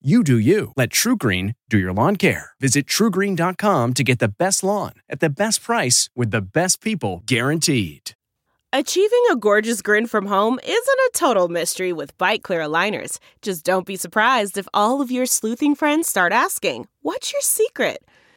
You 0.00 0.22
do 0.22 0.38
you. 0.38 0.74
Let 0.76 0.90
TruGreen 0.90 1.56
do 1.68 1.76
your 1.76 1.92
lawn 1.92 2.14
care. 2.14 2.50
Visit 2.60 2.86
truegreen.com 2.86 3.94
to 3.94 4.04
get 4.04 4.20
the 4.20 4.28
best 4.28 4.62
lawn 4.62 4.92
at 5.10 5.18
the 5.18 5.28
best 5.28 5.60
price 5.60 6.08
with 6.14 6.30
the 6.30 6.40
best 6.40 6.80
people 6.80 7.24
guaranteed. 7.26 8.12
Achieving 8.72 9.24
a 9.28 9.34
gorgeous 9.34 9.82
grin 9.82 10.06
from 10.06 10.26
home 10.26 10.60
isn't 10.62 10.72
a 10.72 11.10
total 11.14 11.48
mystery 11.48 11.92
with 11.92 12.16
Byte 12.16 12.42
Clear 12.42 12.60
aligners. 12.60 13.18
Just 13.42 13.64
don't 13.64 13.86
be 13.86 13.96
surprised 13.96 14.56
if 14.56 14.68
all 14.72 15.00
of 15.00 15.10
your 15.10 15.26
sleuthing 15.26 15.74
friends 15.74 16.06
start 16.06 16.32
asking, 16.32 16.86
What's 17.02 17.32
your 17.32 17.42
secret? 17.42 17.98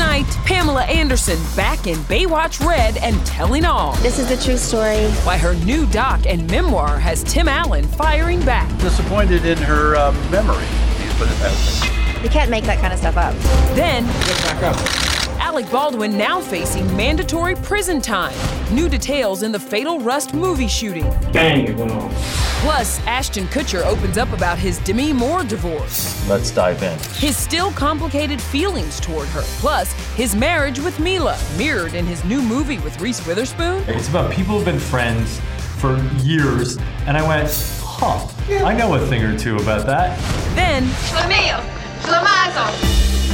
Tonight, 0.00 0.38
Pamela 0.46 0.84
Anderson 0.84 1.38
back 1.54 1.86
in 1.86 1.98
Baywatch 2.04 2.66
Red 2.66 2.96
and 2.96 3.14
telling 3.26 3.66
all. 3.66 3.92
This 3.96 4.18
is 4.18 4.30
the 4.30 4.36
true 4.42 4.56
story. 4.56 5.04
Why 5.24 5.36
her 5.36 5.54
new 5.56 5.84
doc 5.88 6.24
and 6.24 6.50
memoir 6.50 6.98
has 6.98 7.22
Tim 7.22 7.48
Allen 7.48 7.86
firing 7.86 8.42
back. 8.42 8.66
Disappointed 8.78 9.44
in 9.44 9.58
her 9.58 9.96
um, 9.96 10.14
memory. 10.30 10.64
Please 10.94 11.12
put 11.18 11.28
it 11.28 11.36
that 11.40 11.52
way. 11.52 12.22
You 12.24 12.30
can't 12.30 12.50
make 12.50 12.64
that 12.64 12.78
kind 12.78 12.94
of 12.94 12.98
stuff 12.98 13.18
up. 13.18 13.34
Then, 13.76 14.06
Alec 15.38 15.70
Baldwin 15.70 16.16
now 16.16 16.40
facing 16.40 16.86
mandatory 16.96 17.54
prison 17.56 18.00
time. 18.00 18.34
New 18.74 18.88
details 18.88 19.42
in 19.42 19.52
the 19.52 19.60
Fatal 19.60 20.00
Rust 20.00 20.32
movie 20.32 20.66
shooting. 20.66 21.04
Bang, 21.30 21.66
it 21.66 21.76
went 21.76 21.92
off. 21.92 22.49
Plus, 22.60 23.00
Ashton 23.06 23.44
Kutcher 23.46 23.82
opens 23.86 24.18
up 24.18 24.30
about 24.34 24.58
his 24.58 24.78
Demi 24.80 25.14
Moore 25.14 25.42
divorce, 25.44 26.28
Let's 26.28 26.50
dive 26.50 26.82
in. 26.82 26.98
his 27.14 27.34
still 27.34 27.70
complicated 27.72 28.38
feelings 28.38 29.00
toward 29.00 29.28
her, 29.28 29.40
plus 29.60 29.92
his 30.14 30.36
marriage 30.36 30.78
with 30.78 31.00
Mila, 31.00 31.38
mirrored 31.56 31.94
in 31.94 32.04
his 32.04 32.22
new 32.22 32.42
movie 32.42 32.76
with 32.80 33.00
Reese 33.00 33.26
Witherspoon. 33.26 33.82
It's 33.88 34.10
about 34.10 34.30
people 34.30 34.56
who've 34.56 34.64
been 34.66 34.78
friends 34.78 35.40
for 35.78 35.98
years, 36.18 36.76
and 37.06 37.16
I 37.16 37.26
went, 37.26 37.50
huh, 37.82 38.28
I 38.62 38.76
know 38.76 38.92
a 38.92 39.06
thing 39.06 39.22
or 39.22 39.38
two 39.38 39.56
about 39.56 39.86
that. 39.86 40.18
Then, 40.54 40.84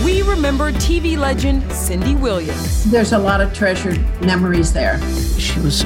we 0.05 0.23
remember 0.23 0.71
TV 0.71 1.19
legend 1.19 1.69
Cindy 1.73 2.15
Williams. 2.15 2.89
There's 2.89 3.11
a 3.13 3.19
lot 3.19 3.41
of 3.41 3.53
treasured 3.53 3.99
memories 4.21 4.73
there. 4.73 5.01
She 5.37 5.59
was 5.59 5.85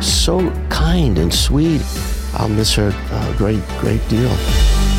so 0.00 0.50
kind 0.70 1.18
and 1.18 1.32
sweet. 1.32 1.82
I'll 2.34 2.48
miss 2.48 2.74
her 2.74 2.88
a 2.88 3.34
great, 3.36 3.62
great 3.78 4.06
deal. 4.08 4.30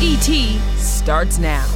E.T. 0.00 0.58
starts 0.76 1.38
now. 1.38 1.66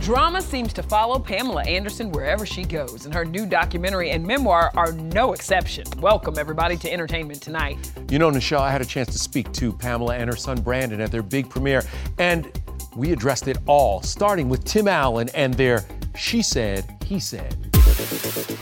Drama 0.00 0.40
seems 0.40 0.72
to 0.72 0.84
follow 0.84 1.18
Pamela 1.18 1.64
Anderson 1.64 2.12
wherever 2.12 2.46
she 2.46 2.62
goes, 2.62 3.06
and 3.06 3.12
her 3.12 3.24
new 3.24 3.44
documentary 3.44 4.10
and 4.10 4.24
memoir 4.24 4.70
are 4.76 4.92
no 4.92 5.32
exception. 5.32 5.84
Welcome, 5.98 6.38
everybody, 6.38 6.76
to 6.76 6.92
Entertainment 6.92 7.42
Tonight. 7.42 7.90
You 8.08 8.20
know, 8.20 8.30
Nischelle, 8.30 8.60
I 8.60 8.70
had 8.70 8.80
a 8.80 8.84
chance 8.84 9.08
to 9.08 9.18
speak 9.18 9.52
to 9.54 9.72
Pamela 9.72 10.14
and 10.14 10.30
her 10.30 10.36
son 10.36 10.60
Brandon 10.60 11.00
at 11.00 11.10
their 11.10 11.22
big 11.24 11.50
premiere, 11.50 11.82
and 12.18 12.48
we 12.94 13.12
addressed 13.12 13.48
it 13.48 13.58
all, 13.66 14.00
starting 14.00 14.48
with 14.48 14.62
Tim 14.64 14.86
Allen 14.86 15.28
and 15.34 15.52
their 15.54 15.84
She 16.16 16.40
Said, 16.40 16.96
He 17.04 17.18
Said. 17.18 17.65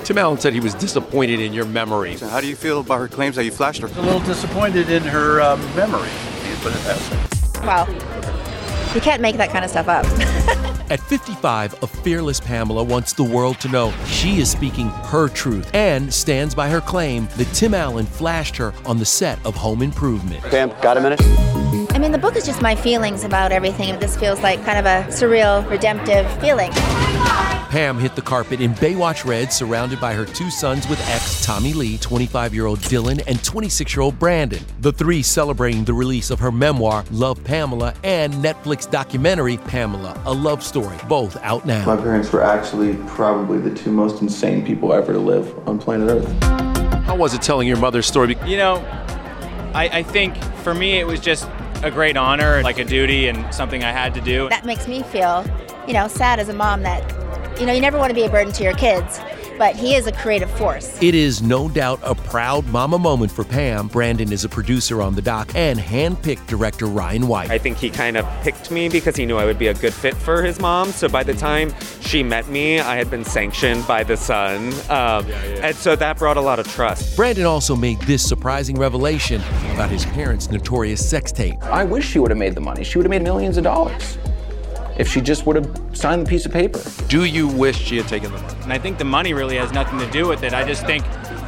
Tim 0.04 0.18
Allen 0.18 0.38
said 0.38 0.52
he 0.52 0.60
was 0.60 0.74
disappointed 0.74 1.40
in 1.40 1.52
your 1.52 1.64
memory. 1.64 2.16
How 2.16 2.40
do 2.40 2.46
you 2.46 2.56
feel 2.56 2.80
about 2.80 2.98
her 2.98 3.08
claims 3.08 3.36
that 3.36 3.44
you 3.44 3.50
flashed 3.50 3.80
her? 3.82 3.88
A 3.88 4.02
little 4.02 4.20
disappointed 4.20 4.90
in 4.90 5.02
her 5.02 5.40
um, 5.40 5.60
memory. 5.74 6.08
Please 6.08 6.58
put 6.60 6.74
it 6.74 6.82
that 6.84 7.60
way. 7.62 7.66
Wow. 7.66 7.86
You 8.94 9.00
can't 9.00 9.20
make 9.20 9.36
that 9.38 9.50
kind 9.50 9.64
of 9.64 9.70
stuff 9.70 9.88
up. 9.88 10.04
At 10.90 11.00
55, 11.00 11.82
a 11.82 11.86
fearless 11.86 12.38
Pamela 12.38 12.84
wants 12.84 13.14
the 13.14 13.24
world 13.24 13.58
to 13.60 13.68
know 13.68 13.92
she 14.06 14.38
is 14.38 14.50
speaking 14.50 14.88
her 14.88 15.28
truth 15.28 15.70
and 15.74 16.12
stands 16.12 16.54
by 16.54 16.68
her 16.68 16.80
claim 16.80 17.26
that 17.36 17.46
Tim 17.54 17.72
Allen 17.72 18.04
flashed 18.04 18.56
her 18.56 18.74
on 18.84 18.98
the 18.98 19.06
set 19.06 19.44
of 19.46 19.54
Home 19.56 19.80
Improvement. 19.80 20.42
Pam, 20.44 20.68
got 20.82 20.98
a 20.98 21.00
minute? 21.00 21.20
I 22.04 22.06
mean, 22.06 22.12
the 22.12 22.18
book 22.18 22.36
is 22.36 22.44
just 22.44 22.60
my 22.60 22.76
feelings 22.76 23.24
about 23.24 23.50
everything. 23.50 23.98
This 23.98 24.14
feels 24.14 24.42
like 24.42 24.62
kind 24.62 24.78
of 24.78 24.84
a 24.84 25.10
surreal, 25.10 25.66
redemptive 25.70 26.30
feeling. 26.38 26.70
Pam 26.70 27.98
hit 27.98 28.14
the 28.14 28.20
carpet 28.20 28.60
in 28.60 28.74
Baywatch 28.74 29.24
Red, 29.24 29.50
surrounded 29.50 30.02
by 30.02 30.12
her 30.12 30.26
two 30.26 30.50
sons 30.50 30.86
with 30.86 31.00
ex 31.08 31.42
Tommy 31.46 31.72
Lee, 31.72 31.96
25 31.96 32.52
year 32.52 32.66
old 32.66 32.80
Dylan, 32.80 33.22
and 33.26 33.42
26 33.42 33.96
year 33.96 34.02
old 34.02 34.18
Brandon. 34.18 34.62
The 34.80 34.92
three 34.92 35.22
celebrating 35.22 35.84
the 35.84 35.94
release 35.94 36.28
of 36.28 36.38
her 36.40 36.52
memoir, 36.52 37.06
Love 37.10 37.42
Pamela, 37.42 37.94
and 38.04 38.34
Netflix 38.34 38.88
documentary, 38.90 39.56
Pamela, 39.56 40.20
a 40.26 40.32
love 40.34 40.62
story, 40.62 40.98
both 41.08 41.38
out 41.38 41.64
now. 41.64 41.86
My 41.86 41.96
parents 41.96 42.30
were 42.30 42.42
actually 42.42 42.96
probably 43.06 43.56
the 43.56 43.74
two 43.74 43.90
most 43.90 44.20
insane 44.20 44.62
people 44.62 44.92
ever 44.92 45.14
to 45.14 45.18
live 45.18 45.56
on 45.66 45.78
planet 45.78 46.10
Earth. 46.10 46.42
How 47.06 47.16
was 47.16 47.32
it 47.32 47.40
telling 47.40 47.66
your 47.66 47.78
mother's 47.78 48.04
story? 48.04 48.36
You 48.44 48.58
know, 48.58 48.74
I, 49.72 49.88
I 49.90 50.02
think 50.02 50.36
for 50.62 50.74
me 50.74 50.98
it 50.98 51.06
was 51.06 51.18
just 51.18 51.48
a 51.84 51.90
great 51.90 52.16
honor, 52.16 52.62
like 52.62 52.78
a 52.78 52.84
duty 52.84 53.28
and 53.28 53.54
something 53.54 53.84
I 53.84 53.92
had 53.92 54.14
to 54.14 54.20
do. 54.22 54.48
That 54.48 54.64
makes 54.64 54.88
me 54.88 55.02
feel, 55.02 55.44
you 55.86 55.92
know, 55.92 56.08
sad 56.08 56.40
as 56.40 56.48
a 56.48 56.54
mom 56.54 56.82
that, 56.82 57.02
you 57.60 57.66
know, 57.66 57.74
you 57.74 57.80
never 57.82 57.98
want 57.98 58.08
to 58.08 58.14
be 58.14 58.24
a 58.24 58.30
burden 58.30 58.52
to 58.54 58.64
your 58.64 58.72
kids. 58.72 59.20
But 59.58 59.76
he 59.76 59.94
is 59.94 60.06
a 60.06 60.12
creative 60.12 60.50
force. 60.52 61.00
It 61.02 61.14
is 61.14 61.42
no 61.42 61.68
doubt 61.68 62.00
a 62.02 62.14
proud 62.14 62.66
mama 62.66 62.98
moment 62.98 63.30
for 63.30 63.44
Pam. 63.44 63.88
Brandon 63.88 64.32
is 64.32 64.44
a 64.44 64.48
producer 64.48 65.00
on 65.00 65.14
the 65.14 65.22
doc 65.22 65.52
and 65.54 65.78
handpicked 65.78 66.46
director 66.46 66.86
Ryan 66.86 67.28
White. 67.28 67.50
I 67.50 67.58
think 67.58 67.76
he 67.78 67.90
kind 67.90 68.16
of 68.16 68.26
picked 68.42 68.70
me 68.70 68.88
because 68.88 69.16
he 69.16 69.26
knew 69.26 69.36
I 69.36 69.44
would 69.44 69.58
be 69.58 69.68
a 69.68 69.74
good 69.74 69.94
fit 69.94 70.14
for 70.14 70.42
his 70.42 70.60
mom. 70.60 70.88
So 70.90 71.08
by 71.08 71.22
the 71.22 71.34
time 71.34 71.74
she 72.00 72.22
met 72.22 72.48
me, 72.48 72.80
I 72.80 72.96
had 72.96 73.10
been 73.10 73.24
sanctioned 73.24 73.86
by 73.86 74.04
the 74.04 74.16
son. 74.16 74.72
Um, 74.90 75.30
and 75.62 75.74
so 75.76 75.96
that 75.96 76.18
brought 76.18 76.36
a 76.36 76.40
lot 76.40 76.58
of 76.58 76.66
trust. 76.68 77.16
Brandon 77.16 77.46
also 77.46 77.76
made 77.76 78.00
this 78.02 78.26
surprising 78.26 78.76
revelation 78.76 79.40
about 79.72 79.90
his 79.90 80.04
parents' 80.06 80.50
notorious 80.50 81.08
sex 81.08 81.32
tape. 81.32 81.62
I 81.64 81.84
wish 81.84 82.08
she 82.08 82.18
would 82.18 82.30
have 82.30 82.38
made 82.38 82.54
the 82.54 82.60
money. 82.60 82.84
She 82.84 82.98
would 82.98 83.04
have 83.04 83.10
made 83.10 83.22
millions 83.22 83.56
of 83.56 83.64
dollars 83.64 84.18
if 84.96 85.08
she 85.08 85.20
just 85.20 85.46
would 85.46 85.56
have 85.56 85.80
signed 85.92 86.26
the 86.26 86.30
piece 86.30 86.46
of 86.46 86.52
paper. 86.52 86.80
Do 87.08 87.24
you 87.24 87.48
wish 87.48 87.76
she 87.76 87.96
had 87.96 88.08
taken 88.08 88.32
the 88.32 88.38
money? 88.38 88.58
And 88.62 88.72
I 88.72 88.78
think 88.78 88.98
the 88.98 89.04
money 89.04 89.34
really 89.34 89.56
has 89.56 89.72
nothing 89.72 89.98
to 89.98 90.10
do 90.10 90.28
with 90.28 90.42
it. 90.42 90.52
I 90.52 90.64
just 90.64 90.86
think 90.86 91.04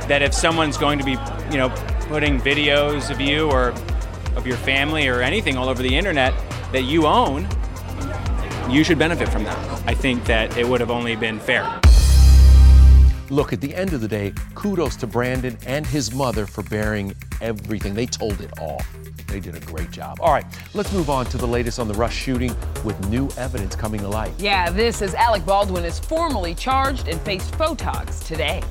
that 0.09 0.23
if 0.23 0.35
someone's 0.35 0.77
going 0.77 0.99
to 0.99 1.05
be, 1.05 1.13
you 1.51 1.59
know, 1.59 1.69
putting 2.09 2.41
videos 2.41 3.11
of 3.11 3.21
you 3.21 3.51
or 3.51 3.69
of 4.37 4.47
your 4.47 4.57
family 4.59 5.09
or 5.09 5.23
anything 5.23 5.57
all 5.57 5.69
over 5.69 5.83
the 5.83 5.97
internet 5.97 6.35
that 6.73 6.83
you 6.83 7.07
own, 7.07 7.49
you 8.69 8.85
should 8.85 8.99
benefit 8.99 9.29
from 9.29 9.45
that. 9.45 9.83
I 9.87 9.95
think 9.95 10.25
that 10.25 10.57
it 10.57 10.67
would 10.67 10.81
have 10.81 10.91
only 10.91 11.17
been 11.17 11.39
fair. 11.39 11.81
Look, 13.29 13.53
at 13.53 13.61
the 13.61 13.75
end 13.75 13.93
of 13.93 14.01
the 14.01 14.07
day, 14.07 14.33
kudos 14.55 14.95
to 14.97 15.07
Brandon 15.07 15.59
and 15.67 15.85
his 15.85 16.15
mother 16.15 16.47
for 16.47 16.63
bearing 16.63 17.13
everything. 17.41 17.93
They 17.93 18.07
told 18.07 18.41
it 18.41 18.57
all. 18.61 18.81
They 19.27 19.41
did 19.41 19.57
a 19.57 19.61
great 19.61 19.91
job. 19.91 20.19
All 20.21 20.33
right, 20.33 20.45
let's 20.75 20.93
move 20.93 21.11
on 21.11 21.27
to 21.27 21.37
the 21.37 21.47
latest 21.47 21.81
on 21.81 21.89
the 21.89 21.95
Rust 21.95 22.15
shooting 22.15 22.55
with 22.85 22.97
new 23.09 23.29
evidence 23.37 23.75
coming 23.75 24.01
to 24.03 24.09
light. 24.09 24.33
Yeah, 24.39 24.71
this 24.71 25.03
is 25.03 25.13
Alec 25.15 25.45
Baldwin 25.45 25.85
is 25.85 25.99
formally 25.99 26.55
charged 26.55 27.09
and 27.09 27.21
faced 27.23 27.51
photogs 27.55 28.25
today. 28.25 28.63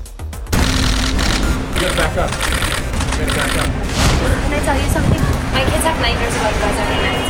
Get 1.78 1.94
back 1.94 2.16
up. 2.16 2.30
Get 3.18 3.28
back 3.36 3.58
up. 3.58 3.66
Can 3.66 4.52
I 4.54 4.60
tell 4.64 4.80
you 4.80 4.88
something? 4.88 5.20
My 5.52 5.64
kids 5.68 5.84
have 5.84 6.00
nightmares 6.00 6.34
about 6.34 6.54
you 6.54 6.60
guys 6.60 6.78
every 6.80 6.96
night. 7.04 7.20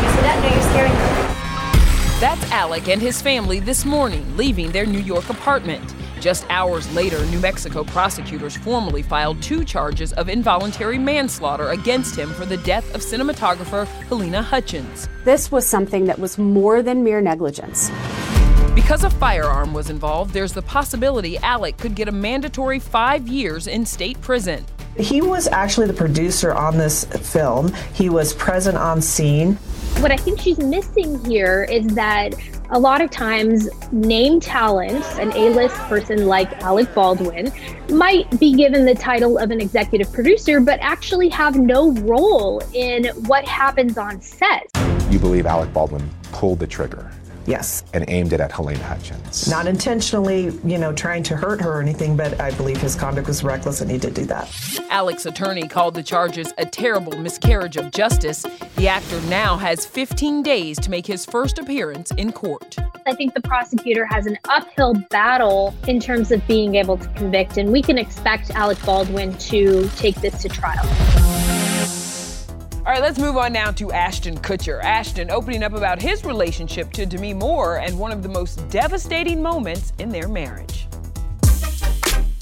You 0.00 0.10
see 0.14 0.22
that? 0.22 0.38
No, 0.40 0.48
you're 0.54 0.70
scaring 0.70 0.92
them. 0.92 2.20
That's 2.20 2.52
Alec 2.52 2.86
and 2.86 3.02
his 3.02 3.20
family 3.20 3.58
this 3.58 3.84
morning, 3.84 4.36
leaving 4.36 4.70
their 4.70 4.86
New 4.86 5.00
York 5.00 5.28
apartment. 5.28 5.92
Just 6.22 6.46
hours 6.50 6.88
later, 6.94 7.26
New 7.26 7.40
Mexico 7.40 7.82
prosecutors 7.82 8.56
formally 8.56 9.02
filed 9.02 9.42
two 9.42 9.64
charges 9.64 10.12
of 10.12 10.28
involuntary 10.28 10.96
manslaughter 10.96 11.70
against 11.70 12.14
him 12.14 12.32
for 12.34 12.46
the 12.46 12.58
death 12.58 12.94
of 12.94 13.00
cinematographer 13.00 13.88
Halyna 14.08 14.40
Hutchins. 14.40 15.08
This 15.24 15.50
was 15.50 15.66
something 15.66 16.04
that 16.04 16.20
was 16.20 16.38
more 16.38 16.80
than 16.80 17.02
mere 17.02 17.20
negligence. 17.20 17.90
Because 18.72 19.02
a 19.02 19.10
firearm 19.10 19.74
was 19.74 19.90
involved, 19.90 20.32
there's 20.32 20.52
the 20.52 20.62
possibility 20.62 21.38
Alec 21.38 21.76
could 21.78 21.96
get 21.96 22.06
a 22.06 22.12
mandatory 22.12 22.78
five 22.78 23.26
years 23.26 23.66
in 23.66 23.84
state 23.84 24.20
prison. 24.20 24.64
He 24.96 25.22
was 25.22 25.48
actually 25.48 25.88
the 25.88 25.92
producer 25.92 26.54
on 26.54 26.78
this 26.78 27.02
film. 27.04 27.72
He 27.94 28.08
was 28.08 28.32
present 28.32 28.78
on 28.78 29.02
scene. 29.02 29.54
What 29.98 30.12
I 30.12 30.16
think 30.16 30.40
she's 30.40 30.58
missing 30.58 31.24
here 31.24 31.64
is 31.64 31.84
that 31.96 32.34
a 32.72 32.78
lot 32.78 33.02
of 33.02 33.10
times 33.10 33.68
name 33.92 34.40
talent, 34.40 35.04
an 35.18 35.30
A-list 35.36 35.76
person 35.90 36.26
like 36.26 36.50
Alec 36.62 36.92
Baldwin, 36.94 37.52
might 37.90 38.40
be 38.40 38.54
given 38.54 38.86
the 38.86 38.94
title 38.94 39.36
of 39.36 39.50
an 39.50 39.60
executive 39.60 40.10
producer, 40.10 40.58
but 40.58 40.80
actually 40.80 41.28
have 41.28 41.56
no 41.56 41.92
role 41.92 42.62
in 42.72 43.04
what 43.26 43.46
happens 43.46 43.98
on 43.98 44.22
set. 44.22 44.70
You 45.10 45.18
believe 45.18 45.44
Alec 45.44 45.70
Baldwin 45.74 46.08
pulled 46.32 46.60
the 46.60 46.66
trigger? 46.66 47.12
Yes. 47.46 47.84
And 47.92 48.04
aimed 48.08 48.32
it 48.32 48.40
at 48.40 48.50
Halyna 48.50 48.78
Hutchins. 48.78 49.48
Not 49.48 49.66
intentionally, 49.66 50.44
you 50.64 50.78
know, 50.78 50.92
trying 50.92 51.22
to 51.24 51.36
hurt 51.36 51.60
her 51.60 51.78
or 51.78 51.82
anything, 51.82 52.16
but 52.16 52.40
I 52.40 52.50
believe 52.52 52.80
his 52.80 52.94
conduct 52.94 53.28
was 53.28 53.42
reckless 53.42 53.80
and 53.80 53.90
he 53.90 53.98
did 53.98 54.14
do 54.14 54.24
that. 54.26 54.48
Alec's 54.90 55.26
attorney 55.26 55.66
called 55.68 55.94
the 55.94 56.02
charges 56.02 56.52
a 56.58 56.66
terrible 56.66 57.16
miscarriage 57.18 57.76
of 57.76 57.90
justice. 57.90 58.44
The 58.76 58.88
actor 58.88 59.20
now 59.22 59.56
has 59.56 59.84
15 59.86 60.42
days 60.42 60.78
to 60.80 60.90
make 60.90 61.06
his 61.06 61.24
first 61.24 61.58
appearance 61.58 62.10
in 62.12 62.32
court. 62.32 62.76
I 63.06 63.14
think 63.14 63.34
the 63.34 63.40
prosecutor 63.40 64.04
has 64.04 64.26
an 64.26 64.38
uphill 64.48 64.94
battle 65.10 65.74
in 65.88 65.98
terms 65.98 66.30
of 66.30 66.46
being 66.46 66.76
able 66.76 66.96
to 66.98 67.08
convict, 67.08 67.56
and 67.56 67.72
we 67.72 67.82
can 67.82 67.98
expect 67.98 68.50
Alec 68.50 68.78
Baldwin 68.84 69.36
to 69.38 69.88
take 69.96 70.14
this 70.16 70.40
to 70.42 70.48
trial. 70.48 71.41
All 72.84 72.92
right, 72.92 73.00
let's 73.00 73.20
move 73.20 73.36
on 73.36 73.52
now 73.52 73.70
to 73.70 73.92
Ashton 73.92 74.36
Kutcher. 74.38 74.82
Ashton 74.82 75.30
opening 75.30 75.62
up 75.62 75.72
about 75.72 76.02
his 76.02 76.24
relationship 76.24 76.92
to 76.94 77.06
Demi 77.06 77.32
Moore 77.32 77.76
and 77.76 77.96
one 77.96 78.10
of 78.10 78.24
the 78.24 78.28
most 78.28 78.68
devastating 78.70 79.40
moments 79.40 79.92
in 80.00 80.08
their 80.08 80.26
marriage. 80.26 80.88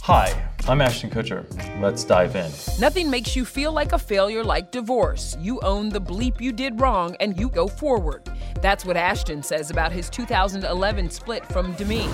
Hi, 0.00 0.50
I'm 0.66 0.80
Ashton 0.80 1.10
Kutcher. 1.10 1.44
Let's 1.82 2.04
dive 2.04 2.36
in. 2.36 2.50
Nothing 2.80 3.10
makes 3.10 3.36
you 3.36 3.44
feel 3.44 3.70
like 3.72 3.92
a 3.92 3.98
failure 3.98 4.42
like 4.42 4.72
divorce. 4.72 5.36
You 5.38 5.60
own 5.60 5.90
the 5.90 6.00
bleep 6.00 6.40
you 6.40 6.52
did 6.52 6.80
wrong 6.80 7.14
and 7.20 7.38
you 7.38 7.50
go 7.50 7.68
forward. 7.68 8.26
That's 8.62 8.86
what 8.86 8.96
Ashton 8.96 9.42
says 9.42 9.70
about 9.70 9.92
his 9.92 10.08
2011 10.08 11.10
split 11.10 11.44
from 11.52 11.74
Demi. 11.74 12.08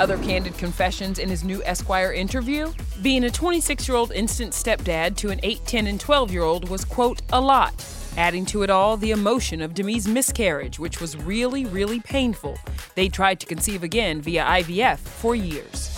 Other 0.00 0.18
candid 0.18 0.58
confessions 0.58 1.20
in 1.20 1.28
his 1.28 1.44
new 1.44 1.62
Esquire 1.62 2.12
interview? 2.12 2.72
Being 3.00 3.24
a 3.24 3.30
26 3.30 3.86
year 3.86 3.96
old 3.96 4.10
instant 4.10 4.52
stepdad 4.52 5.16
to 5.18 5.30
an 5.30 5.38
8, 5.44 5.64
10, 5.64 5.86
and 5.86 6.00
12 6.00 6.32
year 6.32 6.42
old 6.42 6.68
was, 6.68 6.84
quote, 6.84 7.22
a 7.32 7.40
lot. 7.40 7.72
Adding 8.16 8.44
to 8.46 8.64
it 8.64 8.70
all, 8.70 8.96
the 8.96 9.12
emotion 9.12 9.62
of 9.62 9.72
Demi's 9.72 10.08
miscarriage, 10.08 10.80
which 10.80 11.00
was 11.00 11.16
really, 11.16 11.64
really 11.66 12.00
painful. 12.00 12.58
They 12.96 13.08
tried 13.08 13.38
to 13.40 13.46
conceive 13.46 13.84
again 13.84 14.20
via 14.20 14.44
IVF 14.44 14.98
for 14.98 15.36
years. 15.36 15.90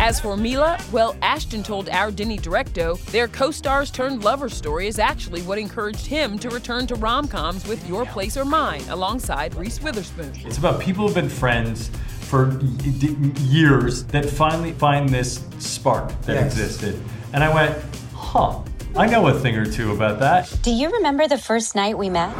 As 0.00 0.18
for 0.18 0.36
Mila, 0.36 0.78
well, 0.90 1.14
Ashton 1.22 1.62
told 1.62 1.88
our 1.90 2.10
Denny 2.10 2.38
Directo 2.38 2.98
their 3.12 3.28
co 3.28 3.50
stars 3.50 3.90
turned 3.90 4.24
lover 4.24 4.48
story 4.48 4.88
is 4.88 4.98
actually 4.98 5.42
what 5.42 5.58
encouraged 5.58 6.06
him 6.06 6.38
to 6.38 6.48
return 6.48 6.86
to 6.88 6.94
rom 6.96 7.28
coms 7.28 7.68
with 7.68 7.86
Your 7.86 8.04
Place 8.06 8.36
or 8.36 8.44
Mine 8.44 8.82
alongside 8.88 9.54
Reese 9.54 9.80
Witherspoon. 9.80 10.32
It's 10.44 10.58
about 10.58 10.80
people 10.80 11.06
who've 11.06 11.14
been 11.14 11.28
friends 11.28 11.90
for 12.30 12.56
years 13.40 14.04
that 14.04 14.24
finally 14.24 14.70
find 14.70 15.08
this 15.08 15.44
spark 15.58 16.08
that 16.22 16.34
yes. 16.34 16.46
existed. 16.46 17.02
And 17.32 17.42
I 17.42 17.52
went, 17.52 17.76
huh, 18.14 18.62
I 18.94 19.06
know 19.06 19.26
a 19.26 19.34
thing 19.34 19.56
or 19.56 19.66
two 19.66 19.90
about 19.90 20.20
that. 20.20 20.56
Do 20.62 20.70
you 20.70 20.90
remember 20.90 21.26
the 21.26 21.38
first 21.38 21.74
night 21.74 21.98
we 21.98 22.08
met? 22.08 22.30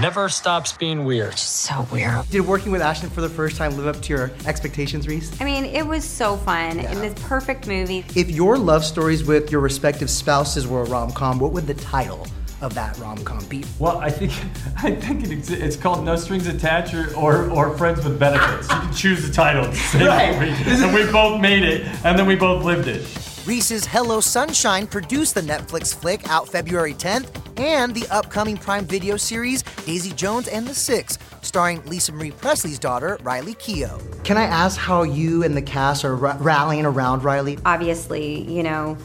Never 0.00 0.28
stops 0.28 0.72
being 0.72 1.04
weird. 1.04 1.38
So 1.38 1.86
weird. 1.92 2.28
Did 2.30 2.46
working 2.46 2.72
with 2.72 2.82
Ashton 2.82 3.08
for 3.08 3.20
the 3.20 3.28
first 3.28 3.56
time 3.56 3.76
live 3.76 3.86
up 3.86 4.02
to 4.02 4.12
your 4.12 4.32
expectations, 4.44 5.06
Reese? 5.06 5.40
I 5.40 5.44
mean, 5.44 5.64
it 5.64 5.86
was 5.86 6.04
so 6.04 6.36
fun 6.36 6.78
yeah. 6.78 6.90
in 6.90 7.00
this 7.00 7.14
perfect 7.24 7.68
movie. 7.68 8.04
If 8.16 8.30
your 8.30 8.58
love 8.58 8.84
stories 8.84 9.24
with 9.24 9.52
your 9.52 9.60
respective 9.60 10.10
spouses 10.10 10.66
were 10.66 10.82
a 10.82 10.86
rom 10.86 11.12
com, 11.12 11.38
what 11.38 11.52
would 11.52 11.68
the 11.68 11.74
title 11.74 12.26
of 12.60 12.74
that 12.74 12.98
rom 12.98 13.22
com 13.24 13.44
beat? 13.46 13.66
Well, 13.78 13.98
I 13.98 14.10
think 14.10 14.32
I 14.82 14.94
think 14.94 15.24
it 15.24 15.50
it's 15.50 15.76
called 15.76 16.04
No 16.04 16.16
Strings 16.16 16.46
Attached 16.46 16.94
or, 16.94 17.14
or, 17.14 17.50
or 17.50 17.76
Friends 17.76 18.04
with 18.04 18.18
Benefits. 18.18 18.68
You 18.70 18.80
can 18.80 18.94
choose 18.94 19.26
the 19.26 19.32
title. 19.32 19.64
right. 19.94 20.34
and 20.34 20.94
we 20.94 21.10
both 21.10 21.40
made 21.40 21.62
it, 21.62 21.86
and 22.04 22.18
then 22.18 22.26
we 22.26 22.36
both 22.36 22.64
lived 22.64 22.88
it. 22.88 23.06
Reese's 23.48 23.86
Hello 23.86 24.20
Sunshine 24.20 24.86
produced 24.86 25.34
the 25.34 25.40
Netflix 25.40 25.94
flick 25.94 26.28
out 26.28 26.46
February 26.46 26.92
10th, 26.92 27.30
and 27.58 27.94
the 27.94 28.06
upcoming 28.10 28.58
Prime 28.58 28.84
Video 28.84 29.16
series 29.16 29.62
Daisy 29.86 30.12
Jones 30.12 30.48
and 30.48 30.66
the 30.66 30.74
Six, 30.74 31.18
starring 31.40 31.82
Lisa 31.86 32.12
Marie 32.12 32.30
Presley's 32.30 32.78
daughter, 32.78 33.18
Riley 33.22 33.54
Keough. 33.54 34.22
Can 34.22 34.36
I 34.36 34.42
ask 34.42 34.78
how 34.78 35.02
you 35.02 35.44
and 35.44 35.56
the 35.56 35.62
cast 35.62 36.04
are 36.04 36.26
r- 36.26 36.36
rallying 36.40 36.84
around 36.84 37.24
Riley? 37.24 37.58
Obviously, 37.64 38.42
you 38.42 38.62
know, 38.62 38.98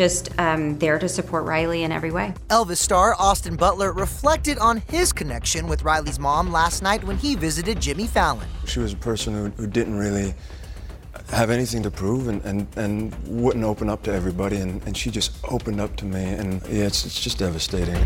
just 0.00 0.30
um, 0.40 0.78
there 0.78 0.98
to 0.98 1.06
support 1.06 1.44
Riley 1.44 1.82
in 1.82 1.92
every 1.92 2.10
way. 2.10 2.32
Elvis 2.48 2.78
star 2.78 3.14
Austin 3.18 3.54
Butler 3.54 3.92
reflected 3.92 4.56
on 4.56 4.78
his 4.88 5.12
connection 5.12 5.68
with 5.68 5.82
Riley's 5.82 6.18
mom 6.18 6.50
last 6.50 6.82
night 6.82 7.04
when 7.04 7.18
he 7.18 7.34
visited 7.34 7.78
Jimmy 7.82 8.06
Fallon. 8.06 8.48
She 8.64 8.78
was 8.78 8.94
a 8.94 8.96
person 8.96 9.34
who, 9.34 9.50
who 9.62 9.66
didn't 9.66 9.98
really 9.98 10.32
have 11.28 11.50
anything 11.50 11.82
to 11.82 11.90
prove 11.90 12.28
and, 12.28 12.42
and, 12.46 12.66
and 12.76 13.14
wouldn't 13.28 13.62
open 13.62 13.90
up 13.90 14.02
to 14.04 14.10
everybody. 14.10 14.56
And, 14.56 14.82
and 14.86 14.96
she 14.96 15.10
just 15.10 15.32
opened 15.50 15.82
up 15.82 15.94
to 15.96 16.06
me. 16.06 16.24
And 16.24 16.62
yeah, 16.62 16.86
it's, 16.86 17.04
it's 17.04 17.20
just 17.20 17.36
devastating. 17.36 18.02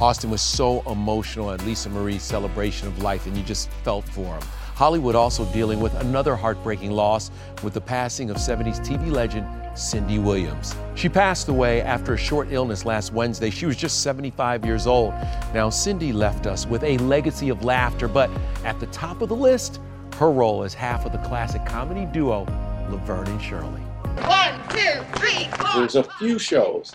Austin 0.00 0.30
was 0.30 0.40
so 0.40 0.82
emotional 0.90 1.50
at 1.50 1.62
Lisa 1.66 1.90
Marie's 1.90 2.22
celebration 2.22 2.88
of 2.88 3.02
life, 3.02 3.26
and 3.26 3.36
you 3.36 3.42
just 3.42 3.68
felt 3.84 4.06
for 4.06 4.36
him. 4.36 4.42
Hollywood 4.74 5.16
also 5.16 5.44
dealing 5.52 5.80
with 5.80 5.92
another 6.00 6.34
heartbreaking 6.34 6.92
loss 6.92 7.30
with 7.62 7.74
the 7.74 7.80
passing 7.82 8.30
of 8.30 8.38
70s 8.38 8.78
TV 8.78 9.10
legend 9.10 9.46
Cindy 9.78 10.18
Williams. 10.18 10.74
She 10.94 11.08
passed 11.08 11.48
away 11.48 11.80
after 11.82 12.14
a 12.14 12.18
short 12.18 12.48
illness 12.50 12.84
last 12.84 13.12
Wednesday. 13.12 13.50
She 13.50 13.66
was 13.66 13.76
just 13.76 14.02
75 14.02 14.64
years 14.64 14.86
old. 14.86 15.14
Now, 15.54 15.70
Cindy 15.70 16.12
left 16.12 16.46
us 16.46 16.66
with 16.66 16.82
a 16.82 16.98
legacy 16.98 17.48
of 17.48 17.64
laughter, 17.64 18.08
but 18.08 18.30
at 18.64 18.78
the 18.80 18.86
top 18.86 19.22
of 19.22 19.28
the 19.28 19.36
list, 19.36 19.80
her 20.16 20.30
role 20.30 20.64
as 20.64 20.74
half 20.74 21.06
of 21.06 21.12
the 21.12 21.18
classic 21.18 21.64
comedy 21.64 22.06
duo 22.06 22.44
Laverne 22.90 23.28
and 23.28 23.42
Shirley. 23.42 23.80
One, 24.22 24.54
two, 24.70 25.02
three, 25.16 25.44
four. 25.58 25.80
There's 25.80 25.94
a 25.94 26.04
few 26.18 26.38
shows 26.38 26.92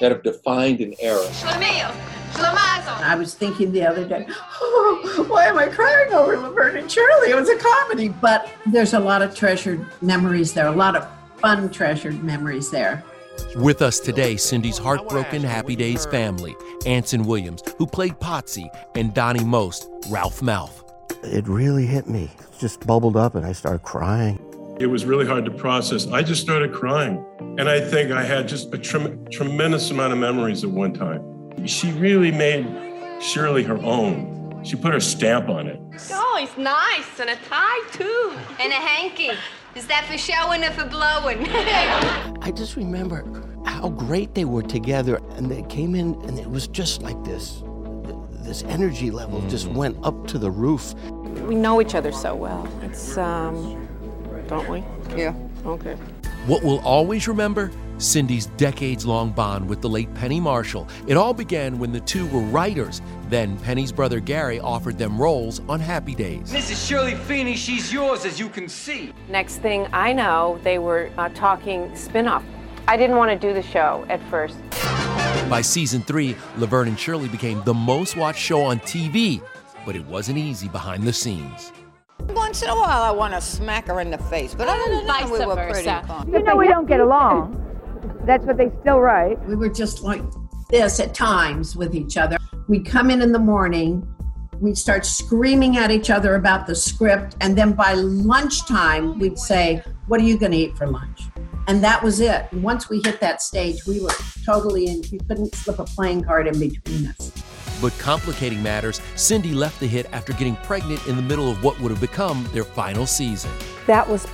that 0.00 0.12
have 0.12 0.22
defined 0.22 0.80
an 0.80 0.94
era. 1.00 1.24
Schlemiel, 1.28 1.94
I 3.00 3.14
was 3.14 3.34
thinking 3.34 3.72
the 3.72 3.86
other 3.86 4.06
day, 4.06 4.26
oh, 4.60 5.26
why 5.28 5.46
am 5.46 5.58
I 5.58 5.66
crying 5.68 6.12
over 6.12 6.36
Laverne 6.36 6.76
and 6.76 6.90
Shirley? 6.90 7.30
It 7.30 7.36
was 7.36 7.48
a 7.48 7.56
comedy, 7.56 8.08
but 8.08 8.50
there's 8.66 8.92
a 8.92 9.00
lot 9.00 9.22
of 9.22 9.34
treasured 9.34 9.84
memories 10.02 10.52
there, 10.52 10.66
a 10.66 10.72
lot 10.72 10.94
of 10.94 11.08
fun 11.40 11.70
treasured 11.70 12.22
memories 12.22 12.70
there. 12.70 13.02
With 13.56 13.82
us 13.82 14.00
today, 14.00 14.36
Cindy's 14.36 14.78
heartbroken 14.78 15.42
Happy 15.42 15.76
Days 15.76 16.06
family, 16.06 16.56
Anson 16.86 17.22
Williams, 17.22 17.62
who 17.78 17.86
played 17.86 18.14
Potsy, 18.14 18.68
and 18.96 19.14
Donny 19.14 19.44
Most, 19.44 19.88
Ralph 20.10 20.40
Malph. 20.40 20.82
It 21.22 21.46
really 21.46 21.86
hit 21.86 22.08
me. 22.08 22.24
It 22.38 22.58
just 22.58 22.86
bubbled 22.86 23.16
up 23.16 23.34
and 23.34 23.46
I 23.46 23.52
started 23.52 23.82
crying. 23.82 24.44
It 24.80 24.86
was 24.86 25.04
really 25.04 25.26
hard 25.26 25.44
to 25.44 25.50
process. 25.50 26.06
I 26.06 26.22
just 26.22 26.40
started 26.40 26.72
crying. 26.72 27.24
And 27.58 27.68
I 27.68 27.80
think 27.80 28.12
I 28.12 28.22
had 28.22 28.46
just 28.46 28.72
a 28.74 28.78
trem- 28.78 29.24
tremendous 29.30 29.90
amount 29.90 30.12
of 30.12 30.18
memories 30.18 30.62
at 30.62 30.70
one 30.70 30.92
time. 30.92 31.66
She 31.66 31.90
really 31.92 32.30
made 32.30 32.66
Shirley 33.20 33.64
her 33.64 33.78
own. 33.78 34.62
She 34.64 34.76
put 34.76 34.92
her 34.92 35.00
stamp 35.00 35.48
on 35.48 35.66
it. 35.66 35.80
Oh, 36.12 36.38
it's 36.40 36.56
nice. 36.56 37.20
And 37.20 37.30
a 37.30 37.36
tie, 37.48 37.88
too. 37.92 38.36
And 38.60 38.72
a 38.72 38.76
hanky. 38.76 39.30
Is 39.78 39.86
that 39.86 40.06
for 40.06 40.18
showing 40.18 40.64
or 40.64 40.72
for 40.72 40.86
blowing? 40.86 41.46
I 42.42 42.50
just 42.50 42.74
remember 42.74 43.24
how 43.64 43.90
great 43.90 44.34
they 44.34 44.44
were 44.44 44.64
together. 44.64 45.20
And 45.36 45.48
they 45.48 45.62
came 45.68 45.94
in 45.94 46.14
and 46.22 46.36
it 46.36 46.50
was 46.50 46.66
just 46.66 47.00
like 47.00 47.22
this. 47.22 47.62
This 48.40 48.64
energy 48.64 49.12
level 49.12 49.40
just 49.42 49.68
went 49.68 49.96
up 50.02 50.26
to 50.28 50.38
the 50.38 50.50
roof. 50.50 50.94
We 51.46 51.54
know 51.54 51.80
each 51.80 51.94
other 51.94 52.10
so 52.10 52.34
well. 52.34 52.68
It's, 52.82 53.16
um, 53.18 53.86
don't 54.48 54.68
we? 54.68 54.82
Yeah. 55.16 55.32
Okay. 55.64 55.94
What 56.46 56.64
we'll 56.64 56.80
always 56.80 57.28
remember? 57.28 57.70
Cindy's 57.98 58.46
decades 58.46 59.04
long 59.04 59.30
bond 59.32 59.68
with 59.68 59.80
the 59.80 59.88
late 59.88 60.12
Penny 60.14 60.38
Marshall. 60.40 60.86
It 61.06 61.16
all 61.16 61.34
began 61.34 61.78
when 61.78 61.92
the 61.92 62.00
two 62.00 62.26
were 62.28 62.40
writers. 62.40 63.02
Then 63.28 63.58
Penny's 63.58 63.92
brother 63.92 64.20
Gary 64.20 64.60
offered 64.60 64.98
them 64.98 65.20
roles 65.20 65.60
on 65.68 65.80
Happy 65.80 66.14
Days. 66.14 66.52
Mrs. 66.52 66.88
Shirley 66.88 67.14
Feeney, 67.14 67.56
she's 67.56 67.92
yours, 67.92 68.24
as 68.24 68.38
you 68.38 68.48
can 68.48 68.68
see. 68.68 69.12
Next 69.28 69.56
thing 69.56 69.88
I 69.92 70.12
know, 70.12 70.60
they 70.62 70.78
were 70.78 71.10
uh, 71.18 71.28
talking 71.30 71.94
spin-off. 71.96 72.44
I 72.86 72.96
didn't 72.96 73.16
want 73.16 73.30
to 73.30 73.46
do 73.46 73.52
the 73.52 73.62
show 73.62 74.06
at 74.08 74.22
first. 74.30 74.56
By 75.50 75.60
season 75.60 76.02
three, 76.02 76.36
Laverne 76.56 76.88
and 76.88 76.98
Shirley 76.98 77.28
became 77.28 77.62
the 77.64 77.74
most 77.74 78.16
watched 78.16 78.40
show 78.40 78.62
on 78.62 78.78
TV, 78.80 79.42
but 79.84 79.96
it 79.96 80.06
wasn't 80.06 80.38
easy 80.38 80.68
behind 80.68 81.02
the 81.02 81.12
scenes. 81.12 81.72
Once 82.30 82.62
in 82.62 82.68
a 82.68 82.74
while, 82.74 83.02
I 83.02 83.10
want 83.10 83.34
to 83.34 83.40
smack 83.40 83.86
her 83.88 84.00
in 84.00 84.10
the 84.10 84.18
face, 84.18 84.54
but 84.54 84.68
other 84.68 84.94
than 84.94 85.06
that, 85.06 85.24
we 85.30 85.44
were 85.44 85.56
pretty 85.56 85.88
calm. 86.06 86.32
You 86.32 86.42
know 86.42 86.56
we 86.56 86.68
don't 86.68 86.86
get 86.86 87.00
along. 87.00 87.67
That's 88.28 88.44
what 88.44 88.58
they 88.58 88.70
still 88.82 89.00
write. 89.00 89.42
We 89.46 89.56
were 89.56 89.70
just 89.70 90.02
like 90.02 90.20
this 90.68 91.00
at 91.00 91.14
times 91.14 91.74
with 91.74 91.94
each 91.94 92.18
other. 92.18 92.36
We'd 92.68 92.84
come 92.84 93.10
in 93.10 93.22
in 93.22 93.32
the 93.32 93.38
morning, 93.38 94.06
we'd 94.60 94.76
start 94.76 95.06
screaming 95.06 95.78
at 95.78 95.90
each 95.90 96.10
other 96.10 96.34
about 96.34 96.66
the 96.66 96.74
script, 96.74 97.36
and 97.40 97.56
then 97.56 97.72
by 97.72 97.94
lunchtime, 97.94 99.18
we'd 99.18 99.38
say, 99.38 99.82
What 100.08 100.20
are 100.20 100.24
you 100.24 100.36
going 100.36 100.52
to 100.52 100.58
eat 100.58 100.76
for 100.76 100.86
lunch? 100.86 101.22
And 101.68 101.82
that 101.82 102.02
was 102.02 102.20
it. 102.20 102.52
Once 102.52 102.90
we 102.90 103.00
hit 103.02 103.18
that 103.20 103.40
stage, 103.40 103.86
we 103.86 103.98
were 103.98 104.12
totally 104.44 104.88
in, 104.88 105.02
you 105.04 105.20
couldn't 105.26 105.54
slip 105.54 105.78
a 105.78 105.84
playing 105.84 106.24
card 106.24 106.48
in 106.48 106.60
between 106.60 107.06
us. 107.06 107.32
But 107.80 107.98
complicating 107.98 108.62
matters, 108.62 109.00
Cindy 109.14 109.54
left 109.54 109.80
the 109.80 109.86
hit 109.86 110.06
after 110.12 110.34
getting 110.34 110.56
pregnant 110.56 111.06
in 111.06 111.16
the 111.16 111.22
middle 111.22 111.50
of 111.50 111.64
what 111.64 111.80
would 111.80 111.90
have 111.90 112.00
become 112.00 112.46
their 112.52 112.64
final 112.64 113.06
season. 113.06 113.50
That 113.86 114.06
was 114.06 114.26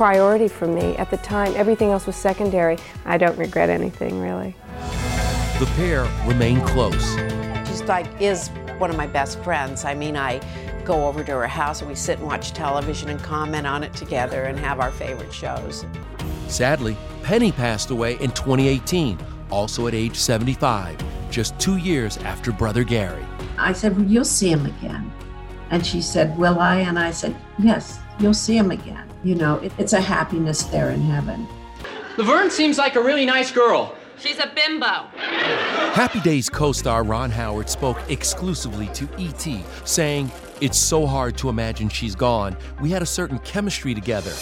priority 0.00 0.48
for 0.48 0.66
me 0.66 0.96
at 0.96 1.10
the 1.10 1.18
time. 1.18 1.52
Everything 1.56 1.90
else 1.90 2.06
was 2.06 2.16
secondary. 2.16 2.78
I 3.04 3.18
don't 3.18 3.36
regret 3.36 3.68
anything, 3.68 4.18
really. 4.18 4.56
The 5.58 5.70
pair 5.76 6.08
remain 6.26 6.62
close. 6.62 7.16
She's 7.68 7.82
like, 7.82 8.06
is 8.18 8.48
one 8.78 8.88
of 8.88 8.96
my 8.96 9.06
best 9.06 9.38
friends. 9.40 9.84
I 9.84 9.92
mean, 9.92 10.16
I 10.16 10.40
go 10.86 11.06
over 11.06 11.22
to 11.22 11.32
her 11.32 11.46
house 11.46 11.82
and 11.82 11.90
we 11.90 11.94
sit 11.94 12.16
and 12.16 12.26
watch 12.26 12.52
television 12.52 13.10
and 13.10 13.22
comment 13.22 13.66
on 13.66 13.84
it 13.84 13.92
together 13.92 14.44
and 14.44 14.58
have 14.58 14.80
our 14.80 14.90
favorite 14.90 15.34
shows. 15.34 15.84
Sadly, 16.48 16.96
Penny 17.22 17.52
passed 17.52 17.90
away 17.90 18.14
in 18.20 18.30
2018, 18.30 19.18
also 19.50 19.86
at 19.86 19.92
age 19.92 20.16
75, 20.16 20.96
just 21.30 21.60
two 21.60 21.76
years 21.76 22.16
after 22.16 22.52
brother 22.52 22.84
Gary. 22.84 23.26
I 23.58 23.74
said, 23.74 23.98
Well, 23.98 24.06
you'll 24.06 24.24
see 24.24 24.50
him 24.50 24.64
again. 24.64 25.12
And 25.68 25.84
she 25.84 26.00
said, 26.00 26.38
Will 26.38 26.58
I? 26.58 26.76
And 26.76 26.98
I 26.98 27.10
said, 27.10 27.36
Yes, 27.58 27.98
you'll 28.18 28.32
see 28.32 28.56
him 28.56 28.70
again. 28.70 29.09
You 29.22 29.34
know, 29.34 29.56
it, 29.56 29.72
it's 29.78 29.92
a 29.92 30.00
happiness 30.00 30.62
there 30.64 30.90
in 30.90 31.00
heaven. 31.02 31.46
Laverne 32.16 32.50
seems 32.50 32.78
like 32.78 32.96
a 32.96 33.02
really 33.02 33.26
nice 33.26 33.50
girl. 33.50 33.94
She's 34.18 34.38
a 34.38 34.50
bimbo. 34.54 35.08
Happy 35.94 36.20
Days 36.20 36.50
co 36.50 36.72
star 36.72 37.04
Ron 37.04 37.30
Howard 37.30 37.70
spoke 37.70 37.98
exclusively 38.10 38.88
to 38.88 39.08
E.T., 39.16 39.62
saying, 39.84 40.30
It's 40.60 40.78
so 40.78 41.06
hard 41.06 41.38
to 41.38 41.48
imagine 41.48 41.88
she's 41.88 42.14
gone. 42.14 42.56
We 42.82 42.90
had 42.90 43.02
a 43.02 43.06
certain 43.06 43.38
chemistry 43.40 43.94
together. 43.94 44.32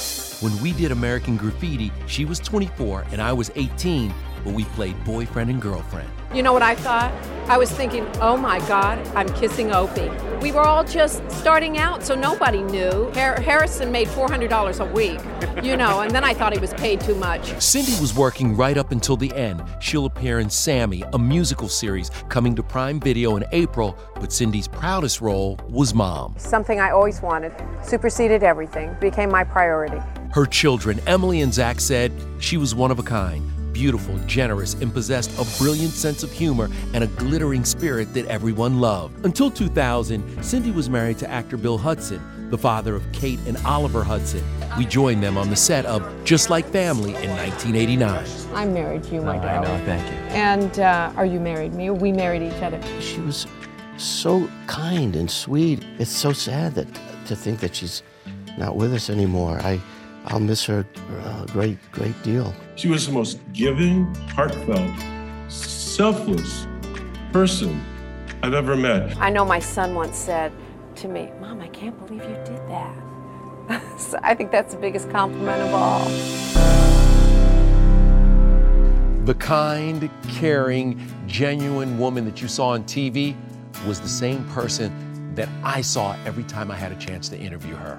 When 0.41 0.61
we 0.61 0.73
did 0.73 0.91
American 0.91 1.37
Graffiti, 1.37 1.93
she 2.07 2.25
was 2.25 2.41
24 2.41 3.07
and 3.13 3.23
I 3.23 3.33
was 3.33 3.53
18, 3.55 4.13
but 4.45 4.52
we 4.52 4.64
played 4.64 5.02
boyfriend 5.04 5.50
and 5.50 5.61
girlfriend. 5.61 6.09
You 6.35 6.42
know 6.42 6.52
what 6.52 6.62
I 6.62 6.75
thought? 6.75 7.12
I 7.49 7.57
was 7.57 7.71
thinking, 7.71 8.07
oh 8.21 8.37
my 8.37 8.59
God, 8.68 8.99
I'm 9.16 9.28
kissing 9.33 9.73
Opie. 9.73 10.11
We 10.42 10.52
were 10.52 10.61
all 10.61 10.85
just 10.85 11.23
starting 11.30 11.78
out, 11.78 12.02
so 12.02 12.14
nobody 12.14 12.62
knew. 12.62 13.11
Har- 13.14 13.40
Harrison 13.40 13.90
made 13.90 14.07
$400 14.09 14.80
a 14.80 14.92
week, 14.92 15.18
you 15.64 15.76
know, 15.76 16.00
and 16.00 16.11
then 16.11 16.25
I 16.25 16.35
thought 16.35 16.52
he 16.52 16.59
was 16.59 16.75
paid 16.75 17.00
too 17.00 17.14
much. 17.14 17.59
Cindy 17.61 17.99
was 18.00 18.14
working 18.14 18.54
right 18.54 18.76
up 18.76 18.92
until 18.92 19.16
the 19.16 19.33
end. 19.35 19.62
She'll 19.80 20.04
appear 20.04 20.40
in 20.40 20.50
Sammy, 20.50 21.02
a 21.14 21.18
musical 21.18 21.68
series 21.68 22.11
coming 22.28 22.54
to 22.57 22.62
Prime 22.62 23.00
Video 23.00 23.37
in 23.37 23.45
April, 23.52 23.99
but 24.16 24.30
Cindy's 24.30 24.68
proudest 24.68 25.23
role 25.23 25.59
was 25.68 25.95
mom. 25.95 26.35
Something 26.37 26.80
I 26.80 26.90
always 26.90 27.23
wanted, 27.23 27.52
superseded 27.83 28.42
everything, 28.42 28.95
became 29.00 29.30
my 29.30 29.45
priority. 29.45 30.00
Her 30.33 30.45
children, 30.45 31.00
Emily 31.07 31.40
and 31.40 31.54
Zach, 31.54 31.80
said 31.80 32.12
she 32.38 32.59
was 32.59 32.75
one 32.75 32.90
of 32.90 32.99
a 32.99 33.02
kind 33.02 33.50
beautiful, 33.79 34.19
generous, 34.27 34.75
and 34.75 34.93
possessed 34.93 35.31
a 35.39 35.59
brilliant 35.63 35.93
sense 35.93 36.25
of 36.25 36.33
humor 36.33 36.69
and 36.95 37.05
a 37.05 37.07
glittering 37.07 37.65
spirit 37.65 38.13
that 38.13 38.27
everyone 38.27 38.81
loved. 38.81 39.25
Until 39.25 39.53
2000, 39.53 40.43
Cindy 40.43 40.73
was 40.73 40.91
married 40.91 41.17
to 41.19 41.31
actor 41.31 41.57
Bill 41.57 41.79
Hudson, 41.79 42.51
the 42.51 42.59
father 42.59 42.97
of 42.97 43.05
Kate 43.13 43.39
and 43.47 43.57
Oliver 43.59 44.03
Hudson. 44.03 44.43
We 44.77 44.85
joined 44.85 45.23
them 45.23 45.39
on 45.39 45.49
the 45.49 45.55
set 45.55 45.87
of 45.87 46.03
Just 46.25 46.51
Like 46.51 46.67
Family 46.67 47.11
in 47.23 47.31
1989. 47.31 48.27
I'm 48.53 48.75
married 48.75 49.05
to 49.05 49.15
you, 49.15 49.23
my 49.23 49.39
Oh, 49.39 49.43
darling. 49.43 49.71
I 49.71 49.79
know, 49.79 49.85
thank 49.87 50.05
you. 50.11 50.19
And 50.37 50.81
uh, 50.81 51.13
are 51.17 51.27
you 51.27 51.39
married 51.39 51.73
me? 51.73 51.91
We 51.91 52.11
married 52.11 52.43
each 52.43 52.61
other. 52.61 52.83
She 53.01 53.21
was 53.21 53.47
so 53.97 54.51
kind 54.67 55.15
and 55.15 55.31
sweet. 55.31 55.85
It's 56.01 56.11
so 56.11 56.33
sad 56.33 56.75
that 56.75 56.89
to 57.27 57.37
think 57.37 57.61
that 57.61 57.77
she's 57.77 58.03
not 58.59 58.75
with 58.75 58.93
us 58.93 59.09
anymore. 59.09 59.61
I, 59.61 59.81
I'll 60.31 60.41
miss 60.41 60.63
her 60.67 60.87
a 61.25 61.47
great, 61.51 61.79
great 61.91 62.23
deal. 62.23 62.55
She 62.77 62.89
was 62.89 63.07
the 63.07 63.13
most 63.13 63.41
giving, 63.55 64.15
heartfelt, 64.35 64.93
selfless 65.51 66.67
person 67.33 67.83
I've 68.43 68.53
ever 68.53 68.77
met. 68.77 69.17
I 69.17 69.31
know 69.31 69.47
my 69.47 69.59
son 69.59 69.95
once 69.95 70.19
said 70.19 70.53
to 70.97 71.09
me, 71.09 71.31
Mom, 71.41 71.63
I 71.63 71.69
can't 71.69 71.97
believe 72.07 72.23
you 72.25 72.37
did 72.45 72.61
that. 72.69 72.95
so 73.99 74.19
I 74.23 74.35
think 74.35 74.51
that's 74.51 74.75
the 74.75 74.81
biggest 74.81 75.09
compliment 75.09 75.63
of 75.63 75.73
all. 75.73 76.05
The 79.25 79.35
kind, 79.35 80.11
caring, 80.29 81.01
genuine 81.27 81.99
woman 81.99 82.27
that 82.27 82.43
you 82.43 82.49
saw 82.49 82.69
on 82.69 82.85
TV 82.85 83.35
was 83.87 83.99
the 83.99 84.09
same 84.09 84.45
person 84.51 85.35
that 85.35 85.49
I 85.65 85.81
saw 85.81 86.17
every 86.27 86.45
time 86.45 86.71
I 86.71 86.77
had 86.77 86.93
a 86.93 86.97
chance 86.97 87.31
to 87.31 87.39
interview 87.39 87.77
her. 87.77 87.99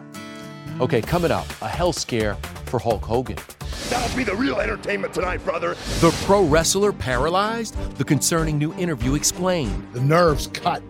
Okay, 0.80 1.02
coming 1.02 1.30
up, 1.30 1.46
a 1.62 1.68
hell 1.68 1.92
scare 1.92 2.36
for 2.68 2.80
Hulk 2.80 3.04
Hogan. 3.04 3.36
That'll 3.90 4.16
be 4.16 4.24
the 4.24 4.34
real 4.36 4.62
entertainment 4.62 5.14
tonight, 5.14 5.44
brother. 5.44 5.74
The 6.00 6.18
pro 6.26 6.46
wrestler 6.46 6.94
paralyzed? 6.94 7.76
The 7.98 8.06
concerning 8.06 8.58
new 8.58 8.74
interview 8.76 9.16
explained. 9.16 9.92
The 9.92 10.00
nerves 10.00 10.48
cut 10.48 10.82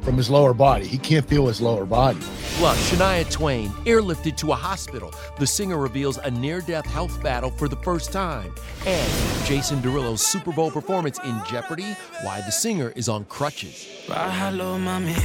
from 0.00 0.16
his 0.16 0.30
lower 0.30 0.54
body. 0.54 0.86
He 0.86 0.96
can't 0.96 1.28
feel 1.28 1.46
his 1.46 1.60
lower 1.60 1.84
body. 1.84 2.20
Plus, 2.56 2.90
Shania 2.90 3.30
Twain 3.30 3.68
airlifted 3.84 4.34
to 4.38 4.52
a 4.52 4.54
hospital. 4.54 5.12
The 5.38 5.46
singer 5.46 5.76
reveals 5.76 6.16
a 6.16 6.30
near 6.30 6.62
death 6.62 6.86
health 6.86 7.22
battle 7.22 7.50
for 7.50 7.68
the 7.68 7.76
first 7.76 8.10
time. 8.10 8.54
And 8.86 9.12
Jason 9.44 9.82
Derulo's 9.82 10.22
Super 10.22 10.52
Bowl 10.52 10.70
performance 10.70 11.18
in 11.22 11.38
Jeopardy, 11.46 11.94
why 12.22 12.40
the 12.40 12.50
singer 12.50 12.94
is 12.96 13.10
on 13.10 13.26
crutches. 13.26 13.86
hello, 14.08 14.78
mommy. 14.78 15.16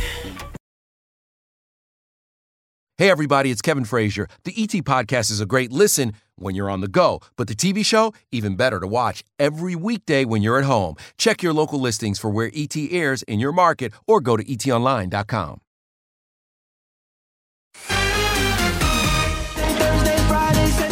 Hey, 2.99 3.09
everybody, 3.09 3.49
it's 3.49 3.63
Kevin 3.63 3.85
Frazier. 3.85 4.27
The 4.43 4.53
ET 4.55 4.69
Podcast 4.85 5.31
is 5.31 5.41
a 5.41 5.47
great 5.47 5.71
listen 5.71 6.13
when 6.35 6.53
you're 6.53 6.69
on 6.69 6.81
the 6.81 6.87
go, 6.87 7.21
but 7.35 7.47
the 7.47 7.55
TV 7.55 7.83
show, 7.83 8.13
even 8.31 8.55
better 8.55 8.79
to 8.79 8.85
watch 8.85 9.23
every 9.39 9.75
weekday 9.75 10.25
when 10.25 10.43
you're 10.43 10.59
at 10.59 10.65
home. 10.65 10.93
Check 11.17 11.41
your 11.41 11.53
local 11.53 11.79
listings 11.79 12.19
for 12.19 12.29
where 12.29 12.51
ET 12.53 12.75
airs 12.77 13.23
in 13.23 13.39
your 13.39 13.51
market 13.51 13.93
or 14.05 14.21
go 14.21 14.37
to 14.37 14.43
etonline.com. 14.43 15.59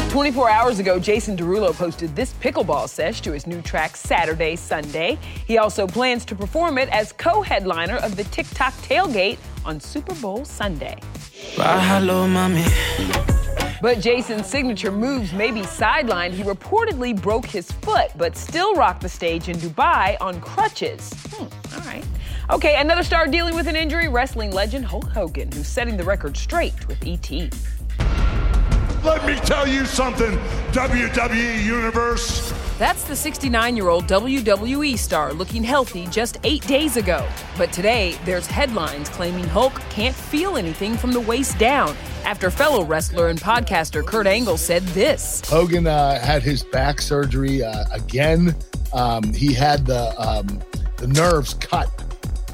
24 0.09 0.49
hours 0.49 0.79
ago, 0.79 0.99
Jason 0.99 1.37
Derulo 1.37 1.71
posted 1.71 2.15
this 2.15 2.33
pickleball 2.33 2.89
sesh 2.89 3.21
to 3.21 3.31
his 3.31 3.45
new 3.45 3.61
track 3.61 3.95
Saturday, 3.95 4.55
Sunday. 4.55 5.19
He 5.45 5.59
also 5.59 5.85
plans 5.85 6.25
to 6.25 6.35
perform 6.35 6.79
it 6.79 6.89
as 6.89 7.11
co 7.11 7.43
headliner 7.43 7.97
of 7.97 8.15
the 8.15 8.23
TikTok 8.23 8.73
tailgate 8.77 9.37
on 9.65 9.79
Super 9.79 10.15
Bowl 10.15 10.45
Sunday. 10.45 10.97
Bye, 11.57 11.79
hello, 11.81 12.27
mommy. 12.27 12.65
But 13.81 13.99
Jason's 13.99 14.47
signature 14.47 14.91
moves 14.91 15.33
may 15.33 15.51
be 15.51 15.61
sidelined. 15.61 16.31
He 16.31 16.43
reportedly 16.43 17.19
broke 17.19 17.45
his 17.45 17.71
foot, 17.71 18.11
but 18.15 18.37
still 18.37 18.75
rocked 18.75 19.01
the 19.01 19.09
stage 19.09 19.49
in 19.49 19.57
Dubai 19.57 20.15
on 20.21 20.39
crutches. 20.39 21.11
Hmm, 21.31 21.75
all 21.75 21.81
right. 21.81 22.05
Okay, 22.51 22.79
another 22.79 23.03
star 23.03 23.27
dealing 23.27 23.55
with 23.55 23.67
an 23.67 23.75
injury 23.75 24.07
wrestling 24.07 24.51
legend 24.51 24.85
Hulk 24.85 25.09
Hogan, 25.09 25.51
who's 25.51 25.67
setting 25.67 25.97
the 25.97 26.03
record 26.03 26.37
straight 26.37 26.87
with 26.87 27.05
ET. 27.05 27.29
Let 29.03 29.25
me 29.25 29.35
tell 29.39 29.67
you 29.67 29.85
something, 29.85 30.37
WWE 30.71 31.63
Universe. 31.65 32.53
That's 32.81 33.03
the 33.03 33.15
69 33.15 33.75
year 33.77 33.89
old 33.89 34.07
WWE 34.07 34.97
star 34.97 35.33
looking 35.33 35.63
healthy 35.63 36.07
just 36.07 36.39
eight 36.43 36.65
days 36.65 36.97
ago. 36.97 37.29
But 37.55 37.71
today, 37.71 38.17
there's 38.25 38.47
headlines 38.47 39.07
claiming 39.07 39.43
Hulk 39.43 39.79
can't 39.91 40.15
feel 40.15 40.57
anything 40.57 40.97
from 40.97 41.11
the 41.11 41.19
waist 41.19 41.59
down 41.59 41.95
after 42.25 42.49
fellow 42.49 42.83
wrestler 42.83 43.27
and 43.27 43.39
podcaster 43.39 44.03
Kurt 44.03 44.25
Angle 44.25 44.57
said 44.57 44.81
this 44.95 45.47
Hogan 45.47 45.85
uh, 45.85 46.19
had 46.19 46.41
his 46.41 46.63
back 46.63 47.01
surgery 47.01 47.63
uh, 47.63 47.85
again. 47.91 48.55
Um, 48.93 49.31
he 49.31 49.53
had 49.53 49.85
the, 49.85 50.19
um, 50.19 50.47
the 50.97 51.05
nerves 51.05 51.53
cut 51.53 51.87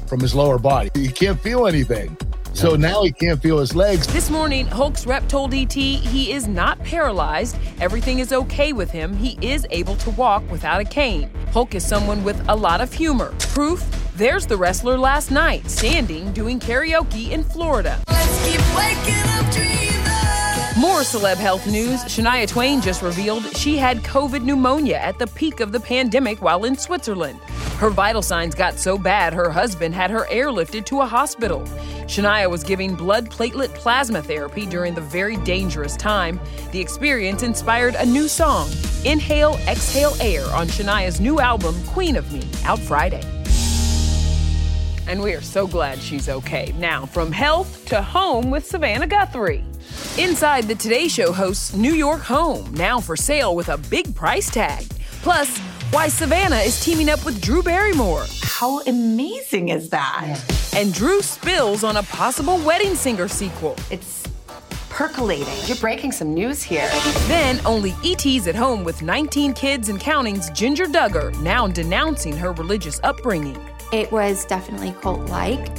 from 0.06 0.20
his 0.20 0.34
lower 0.34 0.58
body. 0.58 0.90
He 0.92 1.08
can't 1.08 1.40
feel 1.40 1.66
anything. 1.66 2.14
So 2.58 2.74
now 2.74 3.04
he 3.04 3.12
can't 3.12 3.40
feel 3.40 3.58
his 3.58 3.76
legs. 3.76 4.04
This 4.08 4.30
morning, 4.30 4.66
Hulk's 4.66 5.06
rep 5.06 5.28
told 5.28 5.54
ET 5.54 5.72
he 5.72 6.32
is 6.32 6.48
not 6.48 6.76
paralyzed. 6.82 7.56
Everything 7.80 8.18
is 8.18 8.32
okay 8.32 8.72
with 8.72 8.90
him. 8.90 9.16
He 9.16 9.38
is 9.40 9.64
able 9.70 9.94
to 9.94 10.10
walk 10.10 10.42
without 10.50 10.80
a 10.80 10.84
cane. 10.84 11.30
Hulk 11.52 11.76
is 11.76 11.86
someone 11.86 12.24
with 12.24 12.44
a 12.48 12.56
lot 12.56 12.80
of 12.80 12.92
humor. 12.92 13.32
Proof? 13.38 13.84
There's 14.16 14.44
the 14.44 14.56
wrestler 14.56 14.98
last 14.98 15.30
night, 15.30 15.70
standing, 15.70 16.32
doing 16.32 16.58
karaoke 16.58 17.30
in 17.30 17.44
Florida. 17.44 18.02
More 20.76 21.02
celeb 21.02 21.36
health 21.36 21.64
news. 21.68 22.02
Shania 22.06 22.48
Twain 22.48 22.80
just 22.80 23.02
revealed 23.02 23.56
she 23.56 23.76
had 23.76 23.98
COVID 23.98 24.42
pneumonia 24.42 24.96
at 24.96 25.20
the 25.20 25.28
peak 25.28 25.60
of 25.60 25.70
the 25.70 25.78
pandemic 25.78 26.42
while 26.42 26.64
in 26.64 26.76
Switzerland. 26.76 27.38
Her 27.78 27.90
vital 27.90 28.22
signs 28.22 28.56
got 28.56 28.76
so 28.76 28.98
bad 28.98 29.32
her 29.32 29.50
husband 29.50 29.94
had 29.94 30.10
her 30.10 30.26
airlifted 30.32 30.84
to 30.86 31.00
a 31.00 31.06
hospital. 31.06 31.60
Shania 32.08 32.50
was 32.50 32.64
giving 32.64 32.96
blood 32.96 33.30
platelet 33.30 33.72
plasma 33.72 34.20
therapy 34.20 34.66
during 34.66 34.94
the 34.94 35.00
very 35.00 35.36
dangerous 35.36 35.96
time. 35.96 36.40
The 36.72 36.80
experience 36.80 37.44
inspired 37.44 37.94
a 37.94 38.04
new 38.04 38.26
song, 38.26 38.68
Inhale, 39.04 39.60
Exhale 39.68 40.16
Air, 40.20 40.44
on 40.46 40.66
Shania's 40.66 41.20
new 41.20 41.38
album, 41.38 41.80
Queen 41.84 42.16
of 42.16 42.32
Me, 42.32 42.42
out 42.64 42.80
Friday. 42.80 43.22
And 45.06 45.22
we 45.22 45.32
are 45.34 45.40
so 45.40 45.68
glad 45.68 46.00
she's 46.00 46.28
okay. 46.28 46.74
Now, 46.78 47.06
from 47.06 47.30
health 47.30 47.86
to 47.86 48.02
home 48.02 48.50
with 48.50 48.66
Savannah 48.66 49.06
Guthrie. 49.06 49.64
Inside 50.18 50.64
the 50.64 50.74
Today 50.74 51.06
Show 51.06 51.32
host's 51.32 51.74
New 51.74 51.94
York 51.94 52.22
home, 52.22 52.74
now 52.74 52.98
for 52.98 53.16
sale 53.16 53.54
with 53.54 53.68
a 53.68 53.78
big 53.78 54.16
price 54.16 54.50
tag. 54.50 54.84
Plus, 55.22 55.60
why 55.90 56.08
Savannah 56.08 56.56
is 56.56 56.84
teaming 56.84 57.08
up 57.08 57.24
with 57.24 57.40
Drew 57.40 57.62
Barrymore. 57.62 58.26
How 58.42 58.80
amazing 58.82 59.70
is 59.70 59.88
that? 59.88 60.38
And 60.76 60.92
Drew 60.92 61.22
spills 61.22 61.82
on 61.82 61.96
a 61.96 62.02
possible 62.02 62.58
Wedding 62.58 62.94
Singer 62.94 63.26
sequel. 63.26 63.74
It's 63.90 64.22
percolating. 64.90 65.54
You're 65.64 65.78
breaking 65.78 66.12
some 66.12 66.34
news 66.34 66.62
here. 66.62 66.90
Then, 67.26 67.60
only 67.64 67.94
ET's 68.04 68.46
at 68.46 68.54
home 68.54 68.84
with 68.84 69.00
19 69.00 69.54
kids 69.54 69.88
and 69.88 69.98
counting's 69.98 70.50
Jinger 70.50 70.92
Duggar, 70.92 71.38
now 71.40 71.66
denouncing 71.66 72.36
her 72.36 72.52
religious 72.52 73.00
upbringing. 73.02 73.58
It 73.90 74.12
was 74.12 74.44
definitely 74.44 74.94
cult 75.00 75.30
like. 75.30 75.70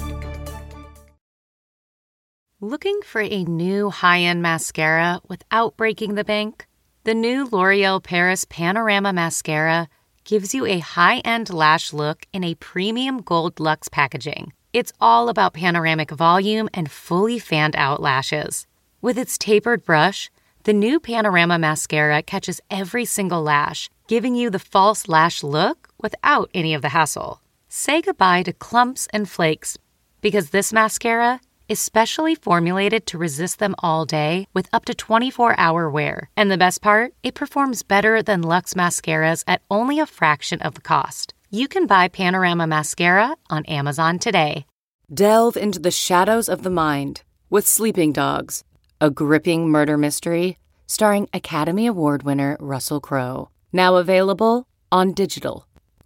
Looking 2.61 2.99
for 3.05 3.21
a 3.21 3.43
new 3.43 3.89
high 3.91 4.21
end 4.21 4.41
mascara 4.41 5.21
without 5.27 5.77
breaking 5.77 6.15
the 6.15 6.23
bank? 6.23 6.65
The 7.03 7.13
new 7.13 7.45
L'Oreal 7.45 8.03
Paris 8.03 8.45
Panorama 8.49 9.13
Mascara 9.13 9.87
gives 10.29 10.53
you 10.53 10.63
a 10.67 10.77
high 10.77 11.17
end 11.25 11.51
lash 11.51 11.91
look 11.91 12.27
in 12.31 12.43
a 12.43 12.53
premium 12.53 13.19
gold 13.19 13.59
luxe 13.59 13.89
packaging. 13.89 14.53
It's 14.73 14.93
all 15.01 15.27
about 15.27 15.55
panoramic 15.55 16.11
volume 16.11 16.69
and 16.71 16.91
fully 16.91 17.39
fanned 17.39 17.75
out 17.75 17.99
lashes. 17.99 18.67
With 19.01 19.17
its 19.17 19.39
tapered 19.39 19.83
brush, 19.83 20.29
the 20.65 20.73
new 20.73 20.99
Panorama 20.99 21.57
Mascara 21.57 22.21
catches 22.21 22.61
every 22.69 23.05
single 23.05 23.41
lash, 23.41 23.89
giving 24.07 24.35
you 24.35 24.51
the 24.51 24.59
false 24.73 25.07
lash 25.07 25.41
look 25.41 25.89
without 25.99 26.51
any 26.53 26.75
of 26.75 26.83
the 26.83 26.89
hassle. 26.89 27.41
Say 27.67 27.99
goodbye 27.99 28.43
to 28.43 28.53
clumps 28.53 29.07
and 29.11 29.27
flakes 29.27 29.79
because 30.21 30.51
this 30.51 30.71
mascara 30.71 31.39
is 31.69 31.79
specially 31.79 32.35
formulated 32.35 33.05
to 33.05 33.17
resist 33.17 33.59
them 33.59 33.75
all 33.79 34.05
day 34.05 34.47
with 34.53 34.67
up 34.73 34.83
to 34.85 34.93
24 34.93 35.57
hour 35.57 35.89
wear. 35.89 36.29
And 36.35 36.51
the 36.51 36.57
best 36.57 36.81
part, 36.81 37.13
it 37.23 37.35
performs 37.35 37.83
better 37.83 38.21
than 38.21 38.41
Luxe 38.41 38.73
mascaras 38.73 39.43
at 39.47 39.61
only 39.71 39.99
a 39.99 40.05
fraction 40.05 40.61
of 40.61 40.73
the 40.73 40.81
cost. 40.81 41.33
You 41.49 41.67
can 41.67 41.87
buy 41.87 42.09
Panorama 42.09 42.67
Mascara 42.67 43.35
on 43.49 43.65
Amazon 43.67 44.19
today. 44.19 44.65
Delve 45.13 45.55
into 45.55 45.79
the 45.79 45.91
shadows 45.91 46.49
of 46.49 46.63
the 46.63 46.69
mind 46.69 47.23
with 47.49 47.65
Sleeping 47.65 48.11
Dogs, 48.11 48.63
a 48.99 49.09
gripping 49.09 49.69
murder 49.69 49.97
mystery 49.97 50.57
starring 50.89 51.29
Academy 51.33 51.85
Award 51.85 52.23
winner 52.23 52.57
Russell 52.59 52.99
Crowe. 52.99 53.49
Now 53.71 53.97
available 53.97 54.67
on 54.91 55.13
digital. 55.13 55.67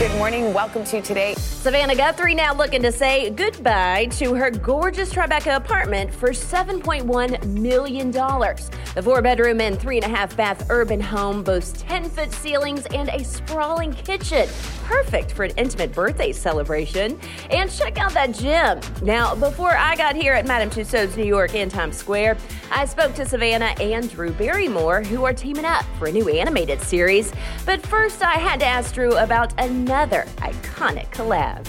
Good 0.00 0.16
morning. 0.16 0.54
Welcome 0.54 0.84
to 0.84 1.02
today. 1.02 1.34
Savannah 1.34 1.94
Guthrie 1.94 2.34
now 2.34 2.54
looking 2.54 2.80
to 2.84 2.90
say 2.90 3.28
goodbye 3.28 4.06
to 4.12 4.32
her 4.32 4.50
gorgeous 4.50 5.12
Tribeca 5.12 5.56
apartment 5.56 6.10
for 6.10 6.30
$7.1 6.30 7.44
million. 7.44 8.10
The 8.10 9.02
four 9.04 9.20
bedroom 9.20 9.60
and 9.60 9.78
three 9.78 9.98
and 9.98 10.06
a 10.06 10.08
half 10.08 10.34
bath 10.38 10.68
urban 10.70 11.02
home 11.02 11.42
boasts 11.42 11.82
10 11.82 12.08
foot 12.08 12.32
ceilings 12.32 12.86
and 12.86 13.10
a 13.10 13.22
sprawling 13.22 13.92
kitchen. 13.92 14.48
Perfect 14.84 15.32
for 15.32 15.44
an 15.44 15.52
intimate 15.58 15.92
birthday 15.92 16.32
celebration. 16.32 17.20
And 17.50 17.70
check 17.70 17.98
out 17.98 18.14
that 18.14 18.32
gym. 18.32 18.80
Now, 19.02 19.34
before 19.34 19.76
I 19.76 19.96
got 19.96 20.16
here 20.16 20.32
at 20.32 20.46
Madame 20.46 20.70
Tussauds 20.70 21.14
New 21.18 21.26
York 21.26 21.54
in 21.54 21.68
Times 21.68 21.98
Square, 21.98 22.38
I 22.72 22.86
spoke 22.86 23.14
to 23.16 23.26
Savannah 23.26 23.74
and 23.80 24.10
Drew 24.10 24.30
Barrymore, 24.30 25.02
who 25.02 25.24
are 25.24 25.34
teaming 25.34 25.66
up 25.66 25.84
for 25.98 26.06
a 26.06 26.12
new 26.12 26.28
animated 26.30 26.80
series. 26.80 27.32
But 27.66 27.86
first, 27.86 28.22
I 28.22 28.38
had 28.38 28.60
to 28.60 28.66
ask 28.66 28.94
Drew 28.94 29.16
about 29.18 29.52
another 29.60 29.89
iconic 29.90 31.10
collab. 31.10 31.66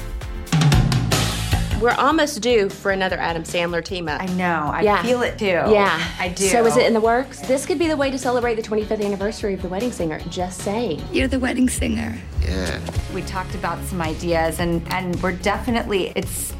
We're 1.81 1.95
almost 1.97 2.41
due 2.41 2.69
for 2.69 2.91
another 2.91 3.17
Adam 3.17 3.41
Sandler 3.41 3.83
team 3.83 4.07
up. 4.07 4.21
I 4.21 4.27
know. 4.27 4.69
I 4.71 4.81
Yeah. 4.83 5.01
feel 5.01 5.23
it 5.23 5.39
too. 5.39 5.47
Yeah, 5.47 5.99
I 6.19 6.27
do. 6.27 6.43
So 6.47 6.63
is 6.67 6.77
it 6.77 6.85
in 6.85 6.93
the 6.93 7.01
works? 7.01 7.39
This 7.39 7.65
could 7.65 7.79
be 7.79 7.87
the 7.87 7.97
way 7.97 8.11
to 8.11 8.19
celebrate 8.19 8.53
the 8.55 8.61
25th 8.61 9.03
anniversary 9.03 9.55
of 9.55 9.63
The 9.63 9.67
Wedding 9.67 9.91
Singer. 9.91 10.19
Just 10.29 10.59
saying. 10.59 11.01
You're 11.11 11.27
the 11.27 11.39
wedding 11.39 11.67
singer. 11.67 12.15
Yeah. 12.39 12.79
We 13.15 13.23
talked 13.23 13.55
about 13.55 13.83
some 13.85 13.99
ideas, 13.99 14.59
and 14.59 14.83
and 14.93 15.19
we're 15.23 15.31
definitely 15.31 16.13
it's 16.15 16.53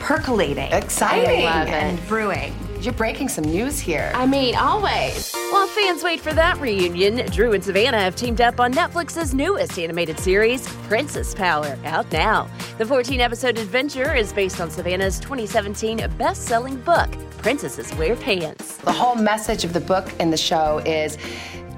percolating, 0.00 0.72
Exciting. 0.72 1.46
I 1.46 1.58
love 1.60 1.68
it. 1.68 1.72
and 1.74 2.08
brewing. 2.08 2.52
You're 2.80 2.92
breaking 2.92 3.28
some 3.28 3.44
news 3.44 3.80
here. 3.80 4.12
I 4.14 4.26
mean, 4.26 4.54
always. 4.54 5.34
While 5.50 5.66
fans 5.66 6.04
wait 6.04 6.20
for 6.20 6.32
that 6.34 6.60
reunion, 6.60 7.24
Drew 7.30 7.52
and 7.52 7.64
Savannah 7.64 7.98
have 7.98 8.16
teamed 8.16 8.40
up 8.40 8.60
on 8.60 8.72
Netflix's 8.72 9.32
newest 9.32 9.78
animated 9.78 10.18
series, 10.20 10.68
Princess 10.88 11.34
Power, 11.34 11.78
out 11.84 12.10
now. 12.12 12.48
The 12.78 12.84
14 12.84 13.20
episode 13.20 13.58
adventure 13.58 14.14
is 14.14 14.32
based 14.32 14.60
on 14.60 14.70
Savannah's 14.70 15.18
2017 15.20 16.06
best 16.18 16.42
selling 16.42 16.76
book, 16.82 17.08
Princesses 17.38 17.94
Wear 17.96 18.14
Pants. 18.16 18.76
The 18.78 18.92
whole 18.92 19.16
message 19.16 19.64
of 19.64 19.72
the 19.72 19.80
book 19.80 20.12
and 20.20 20.32
the 20.32 20.36
show 20.36 20.78
is 20.84 21.16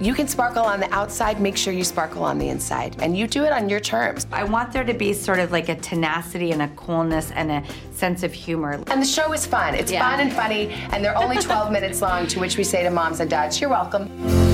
you 0.01 0.15
can 0.15 0.29
sparkle 0.29 0.63
on 0.63 0.81
the 0.81 0.93
outside, 0.95 1.41
make 1.41 1.57
sure 1.57 1.73
you 1.73 1.85
sparkle 1.85 2.23
on 2.23 2.39
the 2.39 2.49
inside. 2.49 2.97
And 3.01 3.17
you 3.17 3.27
do 3.27 3.45
it 3.45 3.53
on 3.53 3.69
your 3.69 3.81
terms. 3.81 4.27
I 4.33 4.45
want 4.45 4.73
there 4.73 4.85
to 4.85 4.95
be 4.95 5.13
sort 5.13 5.39
of 5.41 5.51
like 5.51 5.69
a 5.69 5.75
tenacity 5.75 6.53
and 6.53 6.63
a 6.63 6.69
coolness 6.69 7.31
and 7.33 7.51
a 7.51 7.65
sense 7.93 8.23
of 8.23 8.33
humor. 8.33 8.73
And 8.87 9.03
the 9.03 9.07
show 9.07 9.33
is 9.33 9.45
fun. 9.45 9.75
It's 9.75 9.91
Yeah. 9.91 10.09
fun 10.09 10.21
and 10.21 10.33
funny, 10.33 10.71
and 10.93 11.05
they're 11.05 11.19
only 11.19 11.37
12 11.43 11.73
minutes 11.73 12.01
long, 12.01 12.27
to 12.29 12.39
which 12.41 12.57
we 12.57 12.65
say 12.65 12.83
to 12.85 12.91
moms 12.91 13.21
and 13.21 13.29
dads, 13.29 13.61
you're 13.61 13.71
welcome. 13.71 14.48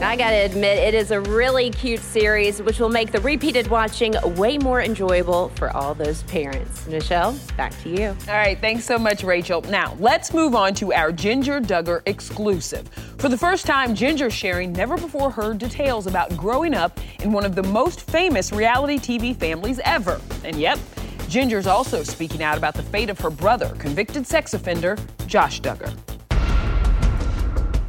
I 0.00 0.14
gotta 0.14 0.36
admit, 0.36 0.78
it 0.78 0.94
is 0.94 1.10
a 1.10 1.20
really 1.20 1.70
cute 1.70 2.00
series, 2.00 2.62
which 2.62 2.78
will 2.78 2.88
make 2.88 3.10
the 3.10 3.20
repeated 3.20 3.66
watching 3.66 4.14
way 4.36 4.56
more 4.56 4.80
enjoyable 4.80 5.48
for 5.56 5.76
all 5.76 5.92
those 5.92 6.22
parents. 6.22 6.84
Nischelle, 6.84 7.36
back 7.56 7.76
to 7.82 7.88
you. 7.88 8.16
All 8.28 8.36
right, 8.36 8.58
thanks 8.60 8.84
so 8.84 8.96
much, 8.96 9.24
Rachel. 9.24 9.60
Now, 9.62 9.96
let's 9.98 10.32
move 10.32 10.54
on 10.54 10.72
to 10.74 10.92
our 10.92 11.10
Jinger 11.10 11.60
Duggar 11.60 12.02
exclusive. 12.06 12.88
For 13.18 13.28
the 13.28 13.36
first 13.36 13.66
time, 13.66 13.92
Jinger 13.92 14.30
sharing 14.30 14.72
never 14.72 14.96
before 14.96 15.32
heard 15.32 15.58
details 15.58 16.06
about 16.06 16.34
growing 16.36 16.74
up 16.74 17.00
in 17.20 17.32
one 17.32 17.44
of 17.44 17.56
the 17.56 17.64
most 17.64 18.02
famous 18.02 18.52
reality 18.52 18.98
TV 18.98 19.34
families 19.34 19.80
ever. 19.84 20.20
And 20.44 20.56
yep, 20.56 20.78
Jinger's 21.26 21.66
also 21.66 22.04
speaking 22.04 22.42
out 22.42 22.56
about 22.56 22.74
the 22.74 22.84
fate 22.84 23.10
of 23.10 23.18
her 23.18 23.30
brother, 23.30 23.74
convicted 23.80 24.28
sex 24.28 24.54
offender 24.54 24.96
Josh 25.26 25.60
Duggar. 25.60 25.92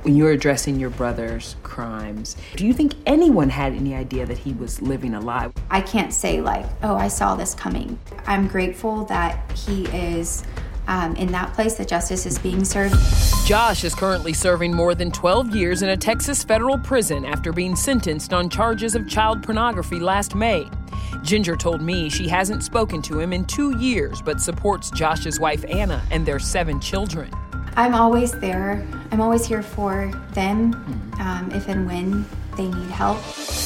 When 0.10 0.16
you're 0.16 0.32
addressing 0.32 0.80
your 0.80 0.90
brother's 0.90 1.56
crimes, 1.62 2.36
do 2.56 2.66
you 2.66 2.74
think 2.74 2.96
anyone 3.06 3.48
had 3.48 3.74
any 3.74 3.94
idea 3.94 4.26
that 4.26 4.40
he 4.40 4.54
was 4.54 4.82
living 4.82 5.14
a 5.14 5.22
lie? 5.22 5.52
I 5.70 5.82
can't 5.82 6.12
say, 6.12 6.42
like, 6.42 6.66
oh, 6.82 6.96
I 6.96 7.08
saw 7.08 7.36
this 7.36 7.54
coming. 7.54 8.00
I'm 8.26 8.48
grateful 8.48 9.06
that 9.06 9.52
he 9.52 9.86
is 9.90 10.44
um, 10.88 11.16
in 11.16 11.32
that 11.34 11.54
place, 11.54 11.76
that 11.76 11.90
justice 11.90 12.26
is 12.26 12.40
being 12.40 12.66
served. 12.66 12.96
Josh 13.46 13.84
is 13.84 13.94
currently 13.94 14.34
serving 14.34 14.74
more 14.74 14.96
than 14.96 15.12
12 15.12 15.56
years 15.56 15.84
in 15.84 15.90
a 15.90 15.98
Texas 15.98 16.44
federal 16.44 16.80
prison 16.80 17.24
after 17.24 17.54
being 17.54 17.76
sentenced 17.76 18.34
on 18.34 18.50
charges 18.50 18.96
of 18.96 19.08
child 19.08 19.44
pornography 19.44 20.00
last 20.00 20.34
May. 20.34 20.64
Jinger 21.22 21.56
told 21.56 21.84
me 21.84 22.10
she 22.10 22.28
hasn't 22.28 22.64
spoken 22.64 23.04
to 23.04 23.20
him 23.20 23.32
in 23.32 23.46
two 23.46 23.78
years, 23.78 24.24
but 24.24 24.42
supports 24.42 24.90
Josh's 24.90 25.40
wife 25.40 25.64
Anna 25.70 26.04
and 26.10 26.26
their 26.26 26.40
seven 26.40 26.80
children. 26.80 27.32
I'm 27.76 27.94
always 27.94 28.32
there. 28.32 28.88
I'm 29.12 29.22
always 29.22 29.46
here 29.46 29.64
for 29.64 30.12
them 30.34 30.74
um, 31.20 31.52
if 31.54 31.68
and 31.68 31.88
when 31.88 32.26
they 32.56 32.68
need 32.68 32.92
help. 32.92 33.18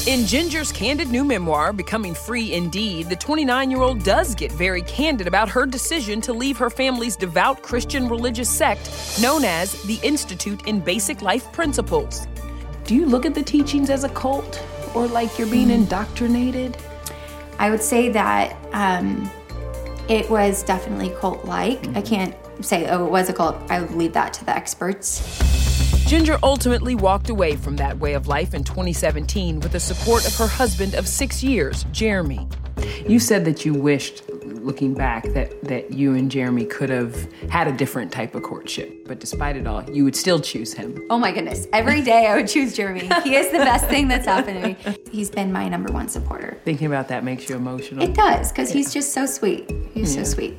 In 0.08 0.25
Jinger's 0.25 0.71
candid 0.71 1.10
new 1.10 1.23
memoir, 1.23 1.73
Becoming 1.73 2.13
Free 2.13 2.53
Indeed, 2.53 3.10
the 3.10 3.15
29 3.15 3.71
year 3.71 3.82
old 3.82 4.03
does 4.03 4.36
get 4.36 4.51
very 4.51 4.82
candid 4.84 5.27
about 5.27 5.49
her 5.49 5.65
decision 5.65 6.21
to 6.21 6.34
leave 6.34 6.58
her 6.58 6.69
family's 6.69 7.15
devout 7.15 7.62
Christian 7.62 8.08
religious 8.08 8.49
sect 8.49 8.89
known 9.21 9.43
as 9.43 9.82
the 9.84 9.99
Institute 10.03 10.67
in 10.67 10.79
Basic 10.79 11.21
Life 11.21 11.51
Principles. 11.51 12.27
Do 12.86 12.95
you 12.95 13.06
look 13.06 13.25
at 13.25 13.34
the 13.34 13.43
teachings 13.43 13.89
as 13.89 14.03
a 14.03 14.10
cult 14.10 14.63
or 14.93 15.08
like 15.08 15.38
you're 15.39 15.47
being 15.47 15.69
indoctrinated? 15.69 16.77
I 17.60 17.69
would 17.69 17.82
say 17.82 18.10
that 18.10 18.56
um, 18.73 19.29
it 20.10 20.29
was 20.29 20.63
definitely 20.63 21.13
cult 21.19 21.45
like. 21.45 21.88
I 21.95 22.01
can't 22.01 22.36
say, 22.63 22.88
oh, 22.89 23.06
it 23.06 23.12
was 23.12 23.30
a 23.30 23.34
cult. 23.34 23.56
I 23.69 23.82
would 23.82 23.91
leave 23.91 24.13
that 24.13 24.34
to 24.34 24.45
the 24.45 24.56
experts. 24.56 25.21
Jinger 26.08 26.38
ultimately 26.43 26.95
walked 26.95 27.30
away 27.30 27.56
from 27.56 27.76
that 27.78 27.97
way 27.97 28.13
of 28.13 28.28
life 28.28 28.54
in 28.54 28.63
2017 28.63 29.60
with 29.62 29.71
the 29.71 29.80
support 29.80 30.28
of 30.28 30.36
her 30.36 30.47
husband 30.47 30.93
of 30.95 31.08
six 31.08 31.43
years, 31.43 31.86
Jeremy. 31.91 32.47
You 33.08 33.19
said 33.19 33.45
that 33.45 33.63
you 33.65 33.73
wished, 33.73 34.23
looking 34.43 34.93
back, 34.93 35.23
that, 35.34 35.62
that 35.63 35.93
you 35.93 36.13
and 36.15 36.30
Jeremy 36.30 36.65
could 36.65 36.89
have 36.89 37.32
had 37.49 37.67
a 37.67 37.71
different 37.71 38.12
type 38.12 38.36
of 38.36 38.43
courtship. 38.43 39.08
But 39.08 39.19
despite 39.19 39.56
it 39.56 39.65
all, 39.65 39.89
you 39.89 40.04
would 40.04 40.15
still 40.15 40.39
choose 40.39 40.73
him. 40.73 40.97
Oh 41.10 41.17
my 41.17 41.32
goodness. 41.32 41.67
Every 41.71 42.02
day 42.02 42.28
I 42.28 42.36
would 42.36 42.47
choose 42.47 42.76
Jeremy. 42.76 43.10
He 43.23 43.36
is 43.36 43.52
the 43.52 43.60
best 43.60 43.86
thing 43.88 44.08
that's 44.10 44.26
happened 44.26 44.62
to 44.78 44.91
me. 44.91 44.97
He's 45.12 45.30
been 45.30 45.52
my 45.54 45.69
number 45.69 45.91
one 45.93 46.10
supporter. 46.10 46.58
Thinking 46.65 46.88
about 46.88 47.08
that 47.08 47.23
makes 47.23 47.47
you 47.47 47.56
emotional. 47.56 48.04
It 48.04 48.13
does, 48.13 48.52
because 48.52 48.69
he's 48.71 48.93
just 48.93 49.13
so 49.13 49.26
sweet. 49.26 49.71
He's 49.93 50.15
Yeah. 50.15 50.23
so 50.23 50.30
sweet. 50.32 50.58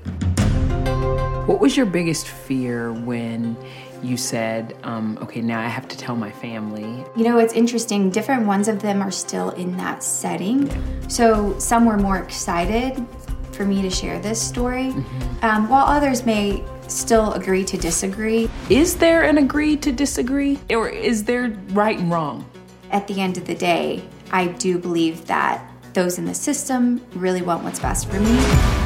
What 1.47 1.61
was 1.61 1.77
your 1.77 1.85
biggest 1.85 2.27
fear 2.27 2.91
when 2.91 3.55
you 4.03 4.17
said, 4.17 4.79
um, 4.83 5.19
okay, 5.21 5.43
now 5.43 5.61
I 5.61 5.67
have 5.67 5.87
to 5.89 5.99
tell 5.99 6.17
my 6.17 6.31
family? 6.31 7.05
You 7.15 7.25
know, 7.25 7.39
it's 7.39 7.53
interesting. 7.53 8.09
Different 8.09 8.47
ones 8.47 8.67
of 8.67 8.81
them 8.81 9.03
are 9.03 9.11
still 9.11 9.51
in 9.51 9.77
that 9.77 10.03
setting. 10.03 10.71
So 11.11 11.59
some 11.59 11.85
were 11.85 11.99
more 11.99 12.17
excited 12.17 13.07
for 13.53 13.67
me 13.67 13.83
to 13.83 13.91
share 13.91 14.19
this 14.21 14.41
story, 14.41 14.95
um, 15.43 15.69
while 15.69 15.85
others 15.85 16.25
may 16.25 16.65
still 16.89 17.35
agree 17.35 17.65
to 17.65 17.77
disagree. 17.77 18.49
Is 18.71 18.97
there 18.97 19.25
an 19.25 19.37
agree 19.37 19.77
to 19.77 19.93
disagree? 19.93 20.59
Or 20.71 20.89
is 20.89 21.25
there 21.25 21.51
right 21.73 21.99
and 21.99 22.11
wrong? 22.11 22.51
At 22.91 23.07
the 23.07 23.21
end 23.21 23.37
of 23.37 23.45
the 23.45 23.55
day, 23.55 24.03
I 24.33 24.47
do 24.47 24.79
believe 24.79 25.27
that 25.27 25.63
those 25.93 26.17
in 26.17 26.25
the 26.25 26.35
system 26.35 27.05
really 27.15 27.43
want 27.43 27.65
what's 27.65 27.81
best 27.81 28.09
for 28.09 28.19
me. 28.19 28.84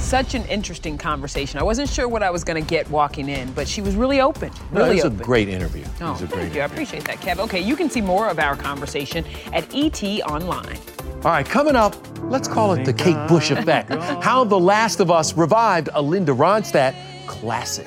Such 0.00 0.34
an 0.34 0.44
interesting 0.46 0.98
conversation. 0.98 1.60
I 1.60 1.62
wasn't 1.62 1.88
sure 1.88 2.08
what 2.08 2.22
I 2.24 2.30
was 2.30 2.42
going 2.42 2.60
to 2.60 2.68
get 2.68 2.90
walking 2.90 3.28
in, 3.28 3.52
but 3.52 3.68
she 3.68 3.80
was 3.80 3.94
really 3.94 4.20
open. 4.20 4.50
No, 4.72 4.80
Really 4.80 4.90
it 4.92 4.94
was 4.96 5.04
open. 5.04 5.20
a 5.20 5.24
great 5.24 5.48
interview. 5.48 5.84
Oh, 6.00 6.14
thank 6.14 6.32
great 6.32 6.52
you. 6.52 6.62
I 6.62 6.64
appreciate 6.64 7.04
that, 7.04 7.18
Kev. 7.18 7.38
Okay, 7.38 7.60
you 7.60 7.76
can 7.76 7.88
see 7.88 8.00
more 8.00 8.28
of 8.28 8.38
our 8.40 8.56
conversation 8.56 9.24
at 9.52 9.72
ET 9.72 10.02
Online. 10.22 10.76
All 11.16 11.30
right, 11.30 11.46
coming 11.46 11.76
up, 11.76 11.94
let's 12.22 12.48
call 12.48 12.72
it 12.72 12.84
the 12.84 12.92
Kate 12.92 13.28
Bush 13.28 13.50
effect. 13.52 13.90
How 14.24 14.42
The 14.42 14.58
Last 14.58 14.98
of 15.00 15.10
Us 15.12 15.36
revived 15.36 15.90
a 15.92 16.02
Linda 16.02 16.32
Ronstadt 16.32 16.94
classic. 17.28 17.86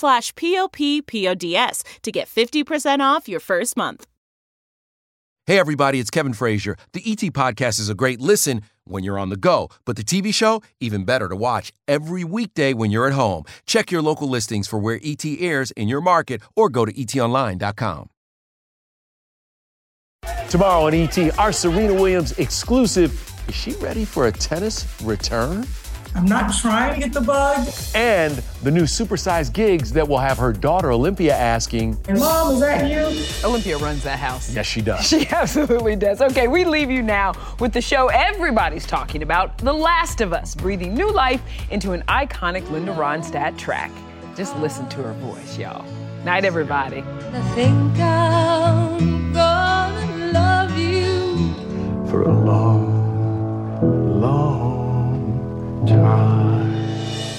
slash 0.01 0.35
p-o-p-p-o-d-s 0.35 1.83
to 2.03 2.11
get 2.11 2.27
50% 2.27 2.99
off 2.99 3.27
your 3.27 3.39
first 3.39 3.77
month. 3.77 4.05
Hey, 5.47 5.57
everybody, 5.57 5.99
it's 5.99 6.11
Kevin 6.11 6.33
Frazier. 6.33 6.77
The 6.93 7.01
ET 7.03 7.33
Podcast 7.33 7.79
is 7.79 7.89
a 7.89 7.95
great 7.95 8.21
listen 8.21 8.61
when 8.85 9.03
you're 9.03 9.17
on 9.17 9.29
the 9.29 9.37
go, 9.37 9.69
but 9.85 9.95
the 9.95 10.03
TV 10.03 10.33
show, 10.33 10.61
even 10.79 11.03
better 11.03 11.27
to 11.27 11.35
watch 11.35 11.73
every 11.87 12.23
weekday 12.23 12.73
when 12.73 12.91
you're 12.91 13.07
at 13.07 13.13
home. 13.13 13.43
Check 13.65 13.91
your 13.91 14.01
local 14.03 14.29
listings 14.29 14.67
for 14.67 14.77
where 14.77 14.99
ET 15.03 15.25
airs 15.25 15.71
in 15.71 15.87
your 15.87 16.01
market 16.01 16.41
or 16.55 16.69
go 16.69 16.85
to 16.85 16.93
etonline.com. 16.93 18.09
Tomorrow 20.49 20.87
on 20.87 20.93
ET, 20.93 21.39
our 21.39 21.51
Serena 21.51 21.93
Williams 21.93 22.33
exclusive. 22.33 23.11
Is 23.47 23.55
she 23.55 23.73
ready 23.75 24.05
for 24.05 24.27
a 24.27 24.31
tennis 24.31 24.85
return? 25.01 25.65
I'm 26.13 26.25
not 26.25 26.53
trying 26.53 26.93
to 26.93 26.99
get 26.99 27.13
the 27.13 27.21
bug. 27.21 27.67
And 27.95 28.33
the 28.63 28.71
new 28.71 28.83
supersized 28.83 29.53
gigs 29.53 29.93
that 29.93 30.07
will 30.07 30.17
have 30.17 30.37
her 30.37 30.51
daughter 30.51 30.91
Olympia 30.91 31.35
asking, 31.35 31.97
And 32.09 32.19
mom, 32.19 32.55
is 32.55 32.59
that 32.59 32.89
you? 32.91 33.47
Olympia 33.47 33.77
runs 33.77 34.03
that 34.03 34.19
house. 34.19 34.53
Yes, 34.53 34.65
she 34.65 34.81
does. 34.81 35.07
She 35.07 35.27
absolutely 35.31 35.95
does. 35.95 36.21
Okay, 36.21 36.47
we 36.47 36.65
leave 36.65 36.91
you 36.91 37.01
now 37.01 37.33
with 37.59 37.71
the 37.71 37.81
show 37.81 38.07
everybody's 38.07 38.85
talking 38.85 39.23
about, 39.23 39.57
The 39.59 39.73
Last 39.73 40.19
of 40.19 40.33
Us, 40.33 40.53
breathing 40.53 40.93
new 40.93 41.09
life 41.09 41.41
into 41.71 41.93
an 41.93 42.01
iconic 42.09 42.69
Linda 42.69 42.93
Ronstadt 42.93 43.57
track. 43.57 43.91
Just 44.35 44.57
listen 44.57 44.87
to 44.89 44.97
her 45.03 45.13
voice, 45.13 45.57
y'all. 45.57 45.85
Night, 46.25 46.43
everybody. 46.45 47.03
I 47.33 47.41
think 47.55 47.99
I'm 47.99 49.31
gonna 49.33 50.31
love 50.33 50.77
you. 50.77 51.53
For 52.09 52.23
a 52.23 52.31
long, 52.31 54.21
long 54.21 54.90
time. 55.87 56.71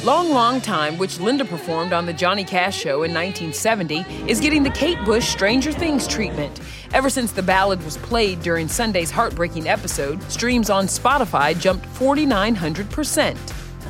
Long 0.04 0.30
Long 0.30 0.60
Time, 0.60 0.98
which 0.98 1.20
Linda 1.20 1.44
performed 1.44 1.92
on 1.92 2.06
The 2.06 2.12
Johnny 2.12 2.42
Cash 2.42 2.76
Show 2.76 3.04
in 3.04 3.14
1970, 3.14 4.04
is 4.28 4.40
getting 4.40 4.64
the 4.64 4.70
Kate 4.70 4.98
Bush 5.04 5.28
Stranger 5.28 5.70
Things 5.70 6.08
treatment. 6.08 6.60
Ever 6.92 7.08
since 7.08 7.30
the 7.30 7.42
ballad 7.42 7.82
was 7.84 7.96
played 7.98 8.42
during 8.42 8.66
Sunday's 8.66 9.12
heartbreaking 9.12 9.68
episode, 9.68 10.20
streams 10.24 10.70
on 10.70 10.86
Spotify 10.86 11.58
jumped 11.58 11.86
4,900%. 11.86 13.36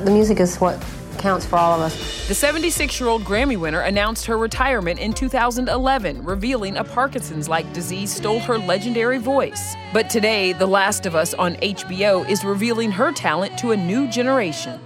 The 0.05 0.11
music 0.11 0.39
is 0.39 0.57
what 0.57 0.79
counts 1.23 1.45
for 1.45 1.55
all 1.55 1.73
of 1.73 1.81
us. 1.81 2.27
The 2.27 2.35
76 2.35 2.99
year 2.99 3.09
old 3.09 3.23
Grammy 3.23 3.57
winner 3.57 3.79
announced 3.79 4.25
her 4.25 4.37
retirement 4.37 4.99
in 4.99 5.13
2011, 5.13 6.23
revealing 6.23 6.75
a 6.77 6.83
Parkinson's 6.83 7.47
like 7.47 7.71
disease 7.73 8.13
stole 8.13 8.41
her 8.41 8.57
legendary 8.57 9.17
voice. 9.17 9.73
But 9.93 10.09
today, 10.09 10.51
The 10.51 10.67
Last 10.67 11.05
of 11.05 11.15
Us 11.15 11.33
on 11.33 11.55
HBO 11.55 12.29
is 12.29 12.43
revealing 12.43 12.91
her 12.91 13.13
talent 13.13 13.57
to 13.59 13.71
a 13.71 13.77
new 13.77 14.07
generation. 14.09 14.79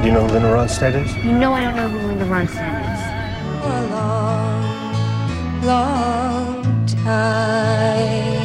Do 0.00 0.06
you 0.06 0.12
know 0.12 0.26
who 0.26 0.32
Linda 0.32 0.48
Ronstadt 0.48 0.94
is? 1.04 1.14
You 1.16 1.32
know 1.32 1.52
I 1.52 1.60
don't 1.64 1.76
know 1.76 1.88
who 1.88 1.98
Linda 2.08 2.24
Ronstadt 2.24 2.80
is. 2.94 3.00
A 3.66 3.86
long, 3.90 5.64
long 5.64 6.86
time. 6.86 8.44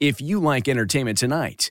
If 0.00 0.22
you 0.22 0.40
like 0.40 0.66
entertainment 0.66 1.18
tonight, 1.18 1.70